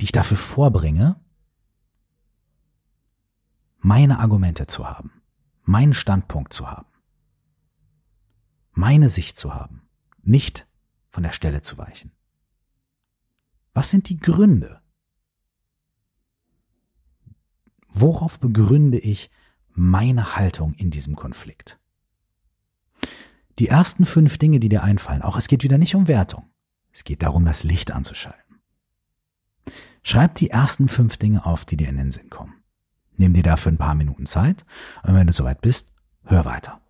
die 0.02 0.04
ich 0.04 0.12
dafür 0.12 0.36
vorbringe, 0.36 1.17
meine 3.80 4.19
Argumente 4.19 4.67
zu 4.67 4.86
haben, 4.86 5.23
meinen 5.63 5.93
Standpunkt 5.93 6.52
zu 6.52 6.69
haben, 6.69 6.91
meine 8.73 9.08
Sicht 9.08 9.38
zu 9.38 9.54
haben, 9.54 9.88
nicht 10.23 10.67
von 11.08 11.23
der 11.23 11.32
Stelle 11.32 11.62
zu 11.62 11.78
weichen? 11.78 12.12
Was 13.73 13.91
sind 13.91 14.10
die 14.10 14.17
Gründe? 14.17 14.82
Worauf 17.88 18.41
begründe 18.41 18.99
ich 18.99 19.32
meine 19.69 20.36
Haltung 20.36 20.73
in 20.73 20.91
diesem 20.91 21.15
Konflikt? 21.15 21.80
Die 23.58 23.69
ersten 23.69 24.06
fünf 24.06 24.38
Dinge, 24.38 24.60
die 24.60 24.67
dir 24.67 24.84
einfallen, 24.84 25.21
auch 25.21 25.38
es 25.38 25.47
geht 25.47 25.63
wieder 25.63 25.78
nicht 25.78 25.95
um 25.95 26.10
Wertung. 26.10 26.52
Es 26.93 27.03
geht 27.03 27.23
darum, 27.23 27.43
das 27.43 27.63
Licht 27.63 27.91
anzuschalten. 27.91 28.62
Schreib 30.03 30.36
die 30.36 30.51
ersten 30.51 30.88
fünf 30.88 31.17
Dinge 31.17 31.45
auf, 31.45 31.65
die 31.65 31.75
dir 31.75 31.89
in 31.89 31.97
den 31.97 32.12
Sinn 32.12 32.29
kommen. 32.29 32.53
Nimm 33.17 33.34
dir 33.34 33.43
dafür 33.43 33.71
ein 33.71 33.77
paar 33.77 33.95
Minuten 33.95 34.25
Zeit 34.25 34.65
und 35.03 35.15
wenn 35.15 35.27
du 35.27 35.34
soweit 35.34 35.62
bist, 35.62 35.93
hör 36.23 36.45
weiter. 36.45 36.82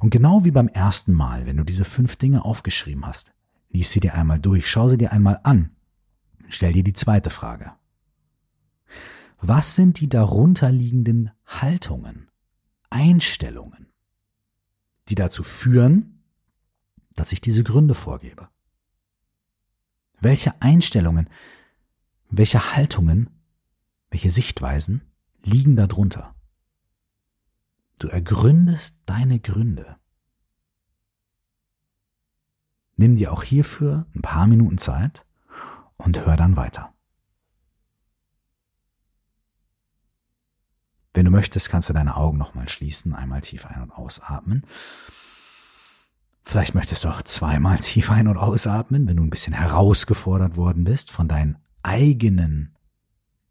Und 0.00 0.10
genau 0.10 0.44
wie 0.44 0.50
beim 0.50 0.68
ersten 0.68 1.12
Mal, 1.12 1.46
wenn 1.46 1.56
du 1.56 1.64
diese 1.64 1.84
fünf 1.84 2.16
Dinge 2.16 2.44
aufgeschrieben 2.44 3.06
hast, 3.06 3.32
lies 3.70 3.92
sie 3.92 4.00
dir 4.00 4.14
einmal 4.14 4.40
durch, 4.40 4.68
schau 4.68 4.88
sie 4.88 4.98
dir 4.98 5.12
einmal 5.12 5.40
an, 5.44 5.70
stell 6.48 6.72
dir 6.72 6.82
die 6.82 6.92
zweite 6.92 7.30
Frage. 7.30 7.72
Was 9.40 9.74
sind 9.74 10.00
die 10.00 10.08
darunterliegenden 10.08 11.30
Haltungen, 11.46 12.30
Einstellungen, 12.90 13.92
die 15.08 15.14
dazu 15.14 15.42
führen, 15.42 16.21
dass 17.14 17.32
ich 17.32 17.40
diese 17.40 17.64
Gründe 17.64 17.94
vorgebe? 17.94 18.48
Welche 20.20 20.60
Einstellungen, 20.62 21.28
welche 22.30 22.74
Haltungen, 22.74 23.30
welche 24.10 24.30
Sichtweisen 24.30 25.02
liegen 25.42 25.76
darunter? 25.76 26.34
Du 27.98 28.08
ergründest 28.08 28.96
deine 29.06 29.40
Gründe. 29.40 29.96
Nimm 32.96 33.16
dir 33.16 33.32
auch 33.32 33.42
hierfür 33.42 34.06
ein 34.14 34.22
paar 34.22 34.46
Minuten 34.46 34.78
Zeit 34.78 35.26
und 35.96 36.24
hör 36.24 36.36
dann 36.36 36.56
weiter. 36.56 36.92
Wenn 41.14 41.24
du 41.26 41.30
möchtest, 41.30 41.68
kannst 41.68 41.88
du 41.88 41.92
deine 41.92 42.16
Augen 42.16 42.38
nochmal 42.38 42.68
schließen, 42.68 43.14
einmal 43.14 43.40
tief 43.42 43.66
ein- 43.66 43.82
und 43.82 43.90
ausatmen. 43.90 44.66
Vielleicht 46.44 46.74
möchtest 46.74 47.04
du 47.04 47.08
auch 47.08 47.22
zweimal 47.22 47.78
tief 47.78 48.10
ein- 48.10 48.28
und 48.28 48.36
ausatmen, 48.36 49.06
wenn 49.06 49.16
du 49.16 49.22
ein 49.22 49.30
bisschen 49.30 49.52
herausgefordert 49.52 50.56
worden 50.56 50.84
bist 50.84 51.10
von 51.10 51.28
deinen 51.28 51.56
eigenen 51.82 52.76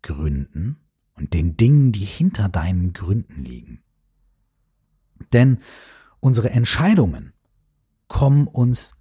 Gründen 0.02 0.78
und 1.16 1.34
den 1.34 1.58
Dingen, 1.58 1.92
die 1.92 2.06
hinter 2.06 2.50
deinen 2.50 2.94
Gründen 2.94 3.44
liegen. 3.44 3.84
Denn 5.34 5.60
unsere 6.20 6.50
Entscheidungen 6.50 7.34
kommen 8.08 8.48
uns 8.48 8.96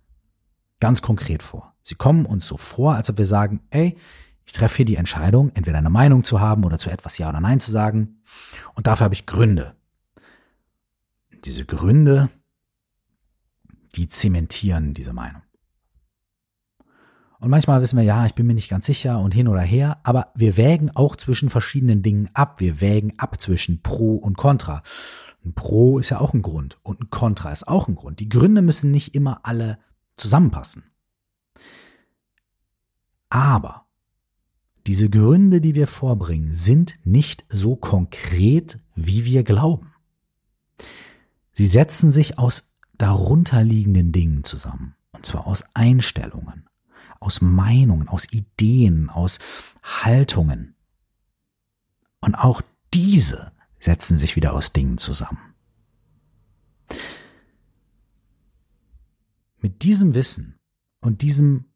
ganz 0.78 1.02
konkret 1.02 1.42
vor. 1.42 1.74
Sie 1.82 1.94
kommen 1.94 2.26
uns 2.26 2.46
so 2.46 2.56
vor, 2.56 2.94
als 2.94 3.10
ob 3.10 3.18
wir 3.18 3.26
sagen, 3.26 3.60
ey, 3.70 3.96
ich 4.44 4.52
treffe 4.52 4.78
hier 4.78 4.84
die 4.84 4.96
Entscheidung, 4.96 5.50
entweder 5.54 5.78
eine 5.78 5.90
Meinung 5.90 6.24
zu 6.24 6.40
haben 6.40 6.64
oder 6.64 6.78
zu 6.78 6.90
etwas 6.90 7.18
Ja 7.18 7.28
oder 7.28 7.40
Nein 7.40 7.60
zu 7.60 7.70
sagen. 7.70 8.22
Und 8.74 8.86
dafür 8.86 9.04
habe 9.04 9.14
ich 9.14 9.26
Gründe. 9.26 9.74
Diese 11.44 11.64
Gründe, 11.64 12.30
die 13.96 14.08
zementieren 14.08 14.94
diese 14.94 15.12
Meinung. 15.12 15.42
Und 17.40 17.48
manchmal 17.48 17.80
wissen 17.80 17.96
wir, 17.96 18.04
ja, 18.04 18.26
ich 18.26 18.34
bin 18.34 18.46
mir 18.46 18.54
nicht 18.54 18.68
ganz 18.68 18.84
sicher 18.84 19.18
und 19.18 19.32
hin 19.32 19.48
oder 19.48 19.62
her, 19.62 19.98
aber 20.02 20.30
wir 20.34 20.58
wägen 20.58 20.90
auch 20.94 21.16
zwischen 21.16 21.48
verschiedenen 21.48 22.02
Dingen 22.02 22.28
ab. 22.34 22.60
Wir 22.60 22.82
wägen 22.82 23.14
ab 23.18 23.40
zwischen 23.40 23.82
Pro 23.82 24.16
und 24.16 24.36
Contra. 24.36 24.82
Ein 25.42 25.54
Pro 25.54 25.98
ist 25.98 26.10
ja 26.10 26.20
auch 26.20 26.34
ein 26.34 26.42
Grund 26.42 26.78
und 26.82 27.00
ein 27.00 27.08
Contra 27.08 27.50
ist 27.50 27.66
auch 27.66 27.88
ein 27.88 27.94
Grund. 27.94 28.20
Die 28.20 28.28
Gründe 28.28 28.60
müssen 28.60 28.90
nicht 28.90 29.14
immer 29.14 29.40
alle 29.44 29.78
zusammenpassen. 30.16 30.84
Aber 33.30 33.86
diese 34.86 35.08
Gründe, 35.08 35.62
die 35.62 35.74
wir 35.74 35.86
vorbringen, 35.86 36.54
sind 36.54 36.98
nicht 37.04 37.46
so 37.48 37.74
konkret, 37.74 38.78
wie 38.94 39.24
wir 39.24 39.44
glauben. 39.44 39.94
Sie 41.52 41.66
setzen 41.66 42.10
sich 42.10 42.38
aus 42.38 42.69
darunterliegenden 43.00 44.12
Dingen 44.12 44.44
zusammen. 44.44 44.94
Und 45.12 45.24
zwar 45.24 45.46
aus 45.46 45.64
Einstellungen, 45.74 46.68
aus 47.18 47.40
Meinungen, 47.40 48.08
aus 48.08 48.30
Ideen, 48.32 49.08
aus 49.08 49.38
Haltungen. 49.82 50.74
Und 52.20 52.34
auch 52.34 52.62
diese 52.92 53.52
setzen 53.78 54.18
sich 54.18 54.36
wieder 54.36 54.52
aus 54.52 54.72
Dingen 54.72 54.98
zusammen. 54.98 55.54
Mit 59.60 59.82
diesem 59.82 60.14
Wissen 60.14 60.58
und 61.00 61.22
diesem 61.22 61.69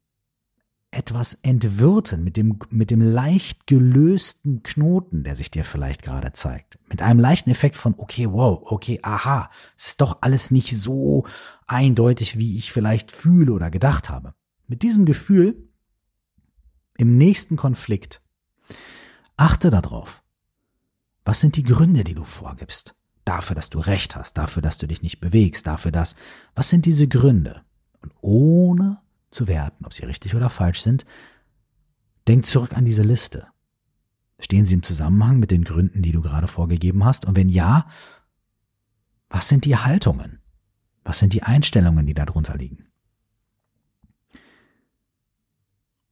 etwas 0.94 1.34
entwirrten, 1.42 2.24
mit 2.24 2.36
dem, 2.36 2.58
mit 2.70 2.90
dem 2.90 3.00
leicht 3.00 3.66
gelösten 3.66 4.62
Knoten, 4.62 5.24
der 5.24 5.36
sich 5.36 5.50
dir 5.50 5.64
vielleicht 5.64 6.02
gerade 6.02 6.32
zeigt. 6.32 6.78
Mit 6.88 7.02
einem 7.02 7.20
leichten 7.20 7.50
Effekt 7.50 7.76
von, 7.76 7.94
okay, 7.98 8.30
wow, 8.30 8.60
okay, 8.64 9.00
aha, 9.02 9.50
es 9.76 9.88
ist 9.88 10.00
doch 10.00 10.18
alles 10.22 10.50
nicht 10.50 10.76
so 10.78 11.26
eindeutig, 11.66 12.38
wie 12.38 12.56
ich 12.58 12.72
vielleicht 12.72 13.12
fühle 13.12 13.52
oder 13.52 13.70
gedacht 13.70 14.10
habe. 14.10 14.34
Mit 14.66 14.82
diesem 14.82 15.04
Gefühl 15.04 15.68
im 16.96 17.18
nächsten 17.18 17.56
Konflikt 17.56 18.22
achte 19.36 19.70
darauf, 19.70 20.22
was 21.24 21.40
sind 21.40 21.56
die 21.56 21.64
Gründe, 21.64 22.04
die 22.04 22.14
du 22.14 22.24
vorgibst? 22.24 22.94
Dafür, 23.24 23.56
dass 23.56 23.70
du 23.70 23.78
Recht 23.78 24.16
hast, 24.16 24.34
dafür, 24.36 24.62
dass 24.62 24.78
du 24.78 24.86
dich 24.86 25.02
nicht 25.02 25.20
bewegst, 25.20 25.66
dafür, 25.66 25.90
dass, 25.90 26.14
was 26.54 26.68
sind 26.68 26.84
diese 26.84 27.08
Gründe? 27.08 27.62
Und 28.02 28.12
ohne 28.20 29.00
zu 29.34 29.48
werten, 29.48 29.84
ob 29.84 29.92
sie 29.92 30.04
richtig 30.04 30.34
oder 30.34 30.48
falsch 30.48 30.80
sind, 30.80 31.04
denk 32.26 32.46
zurück 32.46 32.76
an 32.76 32.84
diese 32.84 33.02
Liste. 33.02 33.48
Stehen 34.38 34.64
sie 34.64 34.74
im 34.74 34.82
Zusammenhang 34.82 35.38
mit 35.38 35.50
den 35.50 35.64
Gründen, 35.64 36.02
die 36.02 36.12
du 36.12 36.22
gerade 36.22 36.48
vorgegeben 36.48 37.04
hast? 37.04 37.24
Und 37.24 37.36
wenn 37.36 37.48
ja, 37.48 37.86
was 39.28 39.48
sind 39.48 39.64
die 39.64 39.76
Haltungen? 39.76 40.40
Was 41.02 41.18
sind 41.18 41.32
die 41.32 41.42
Einstellungen, 41.42 42.06
die 42.06 42.14
darunter 42.14 42.56
liegen? 42.56 42.86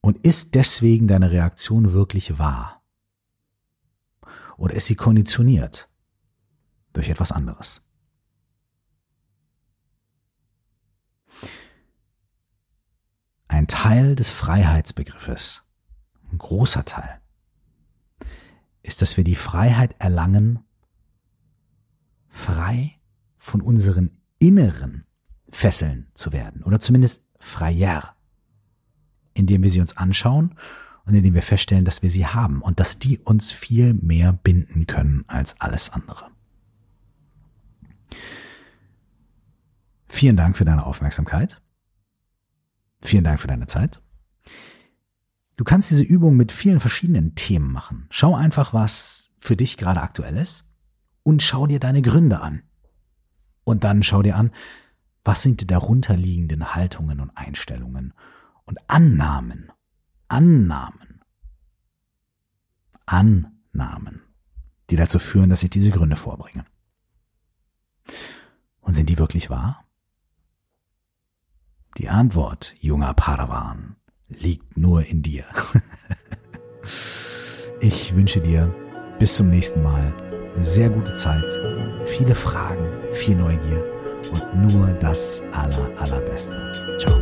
Und 0.01 0.19
ist 0.25 0.55
deswegen 0.55 1.09
deine 1.09 1.31
Reaktion 1.31 1.93
wirklich 1.93 2.39
wahr? 2.39 2.83
Oder 4.57 4.75
ist 4.75 4.87
sie 4.87 4.97
konditioniert 4.97 5.89
durch 6.93 7.09
etwas 7.09 7.33
anderes? 7.33 7.85
Ein 13.53 13.67
Teil 13.67 14.17
des 14.17 14.31
Freiheitsbegriffes, 14.31 15.63
ein 16.33 16.39
großer 16.39 16.87
Teil, 16.87 17.21
ist, 18.83 19.03
dass 19.03 19.19
wir 19.19 19.25
die 19.25 19.37
Freiheit 19.37 19.95
erlangen, 19.99 20.61
frei 22.31 22.99
von 23.37 23.61
unseren 23.61 24.23
inneren 24.39 25.05
Fesseln 25.51 26.07
zu 26.15 26.33
werden 26.33 26.63
oder 26.63 26.81
zumindest 26.81 27.27
freier, 27.41 28.17
indem 29.35 29.63
wir 29.63 29.69
sie 29.69 29.81
uns 29.81 29.99
anschauen 29.99 30.55
und 31.05 31.15
indem 31.15 31.35
wir 31.35 31.43
feststellen, 31.43 31.85
dass 31.85 32.03
wir 32.03 32.09
sie 32.11 32.27
haben 32.27 32.63
und 32.63 32.81
dass 32.81 32.99
die 32.99 33.19
uns 33.19 33.53
viel 33.53 33.93
mehr 33.93 34.33
binden 34.33 34.87
können 34.87 35.25
als 35.29 35.61
alles 35.61 35.91
andere. 35.91 36.31
Vielen 40.09 40.39
Dank 40.39 40.57
für 40.57 40.65
deine 40.65 40.87
Aufmerksamkeit. 40.87 41.62
Vielen 43.03 43.25
Dank 43.25 43.41
für 43.41 43.49
deine 43.49 43.67
Zeit. 43.67 44.01
Du 45.57 45.65
kannst 45.65 45.91
diese 45.91 46.05
Übung 46.05 46.37
mit 46.37 46.51
vielen 46.51 46.81
verschiedenen 46.81 47.35
Themen 47.35 47.71
machen. 47.71 48.07
Schau 48.11 48.35
einfach, 48.35 48.73
was 48.73 49.33
für 49.39 49.57
dich 49.57 49.77
gerade 49.77 50.01
aktuell 50.01 50.37
ist 50.37 50.73
und 51.23 51.43
schau 51.43 51.67
dir 51.67 51.81
deine 51.81 52.03
Gründe 52.03 52.41
an. 52.41 52.63
Und 53.65 53.85
dann 53.85 54.03
schau 54.03 54.23
dir 54.23 54.37
an, 54.37 54.51
was 55.25 55.43
sind 55.43 55.61
die 55.61 55.67
darunterliegenden 55.67 56.75
Haltungen 56.75 57.21
und 57.21 57.31
Einstellungen 57.37 58.15
und 58.65 58.79
Annahmen, 58.89 59.71
Annahmen, 60.29 61.21
Annahmen, 63.07 64.23
die 64.91 64.97
dazu 64.97 65.19
führen, 65.19 65.51
dass 65.51 65.63
ich 65.63 65.71
diese 65.71 65.91
Gründe 65.91 66.17
vorbringe. 66.17 66.65
Und 68.81 68.95
sind 68.95 69.09
die 69.11 69.19
wirklich 69.19 69.49
wahr? 69.49 69.82
Die 71.99 72.09
Antwort, 72.09 72.75
junger 72.81 73.13
Padawan, 73.13 73.97
liegt 74.27 74.79
nur 74.79 75.05
in 75.05 75.21
dir. 75.21 75.45
ich 77.81 78.17
wünsche 78.17 78.41
dir 78.41 78.75
bis 79.19 79.37
zum 79.37 79.51
nächsten 79.51 79.83
Mal 79.83 80.11
eine 80.57 80.65
sehr 80.65 80.89
gute 80.89 81.13
Zeit, 81.13 81.45
viele 82.07 82.35
Fragen, 82.35 82.87
viel 83.13 83.37
Neugier 83.37 83.85
und 84.31 84.73
nur 84.73 84.87
das 84.95 85.43
aller, 85.53 85.91
allerbeste. 85.99 86.73
Ciao. 86.99 87.21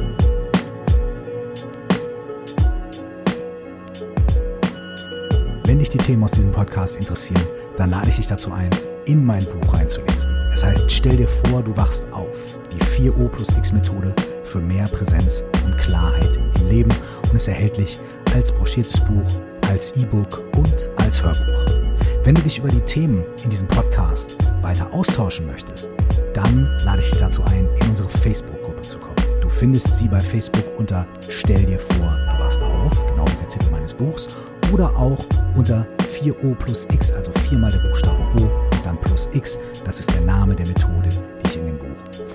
Wenn 5.65 5.81
dich 5.81 5.91
die 5.91 5.99
Themen 5.99 6.23
aus 6.23 6.31
diesem 6.31 6.53
Podcast 6.53 6.95
interessieren, 6.95 7.43
dann 7.77 7.91
lade 7.91 8.09
ich 8.09 8.17
dich 8.17 8.29
dazu 8.29 8.53
ein, 8.53 8.71
in 9.05 9.25
mein 9.25 9.45
Buch 9.47 9.75
reinzulesen. 9.75 10.33
Es 10.53 10.63
heißt, 10.63 10.93
stell 10.93 11.17
dir 11.17 11.29
vor, 11.29 11.61
du 11.61 11.77
wachst 11.77 12.07
auf. 12.13 12.61
Die 12.73 12.79
4O 12.79 13.29
plus 13.29 13.57
X 13.57 13.73
Methode 13.73 14.15
für 14.51 14.59
mehr 14.61 14.85
Präsenz 14.85 15.45
und 15.65 15.79
Klarheit 15.79 16.39
im 16.61 16.69
Leben 16.69 16.91
und 17.29 17.35
ist 17.37 17.47
erhältlich 17.47 17.99
als 18.35 18.51
broschiertes 18.51 18.99
Buch, 19.05 19.41
als 19.71 19.93
E-Book 19.97 20.45
und 20.57 20.91
als 20.97 21.23
Hörbuch. 21.23 21.81
Wenn 22.25 22.35
du 22.35 22.43
dich 22.43 22.59
über 22.59 22.69
die 22.69 22.81
Themen 22.81 23.25
in 23.45 23.51
diesem 23.51 23.69
Podcast 23.69 24.53
weiter 24.61 24.93
austauschen 24.93 25.47
möchtest, 25.47 25.89
dann 26.35 26.69
lade 26.85 27.01
ich 27.01 27.11
dich 27.11 27.21
dazu 27.21 27.43
ein, 27.45 27.69
in 27.81 27.91
unsere 27.91 28.09
Facebook-Gruppe 28.09 28.83
zu 28.83 28.99
kommen. 28.99 29.15
Du 29.41 29.49
findest 29.49 29.97
sie 29.97 30.09
bei 30.09 30.19
Facebook 30.19 30.65
unter 30.79 31.07
Stell 31.29 31.65
dir 31.65 31.79
vor, 31.79 32.17
du 32.33 32.45
wachst 32.45 32.61
auf, 32.61 33.07
genau 33.07 33.25
wie 33.27 33.41
der 33.41 33.49
Titel 33.49 33.71
meines 33.71 33.95
Buchs, 33.95 34.41
oder 34.73 34.95
auch 34.97 35.19
unter 35.55 35.87
4O 35.99 36.55
plus 36.57 36.89
X, 36.93 37.13
also 37.13 37.31
viermal 37.49 37.71
der 37.71 37.89
Buchstabe 37.89 38.19
O 38.41 38.45
und 38.45 38.85
dann 38.85 39.01
plus 39.01 39.29
X. 39.33 39.61
Das 39.85 40.01
ist 40.01 40.13
der 40.13 40.23
Name 40.23 40.57
der 40.57 40.67
Methode, 40.67 41.09
die 41.09 41.51
ich 41.51 41.57
in 41.57 41.67
dem 41.67 41.79
Buch 41.79 41.87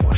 vorstelle. 0.01 0.14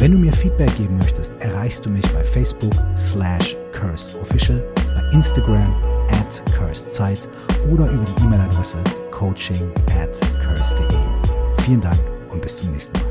Wenn 0.00 0.12
du 0.12 0.18
mir 0.18 0.32
Feedback 0.32 0.74
geben 0.78 0.96
möchtest, 0.96 1.34
erreichst 1.40 1.84
du 1.84 1.92
mich 1.92 2.10
bei 2.14 2.24
Facebook 2.24 2.72
slash 2.96 3.54
CursedOfficial, 3.72 4.64
bei 4.94 5.14
Instagram 5.14 5.76
at 6.08 6.42
CursedZeit 6.56 7.28
oder 7.70 7.90
über 7.90 8.04
die 8.04 8.24
E-Mail-Adresse 8.24 8.78
coaching 9.10 9.70
at 10.00 10.18
curse.de. 10.42 11.64
Vielen 11.66 11.82
Dank 11.82 12.02
und 12.30 12.40
bis 12.40 12.56
zum 12.56 12.72
nächsten 12.72 12.98
Mal. 12.98 13.09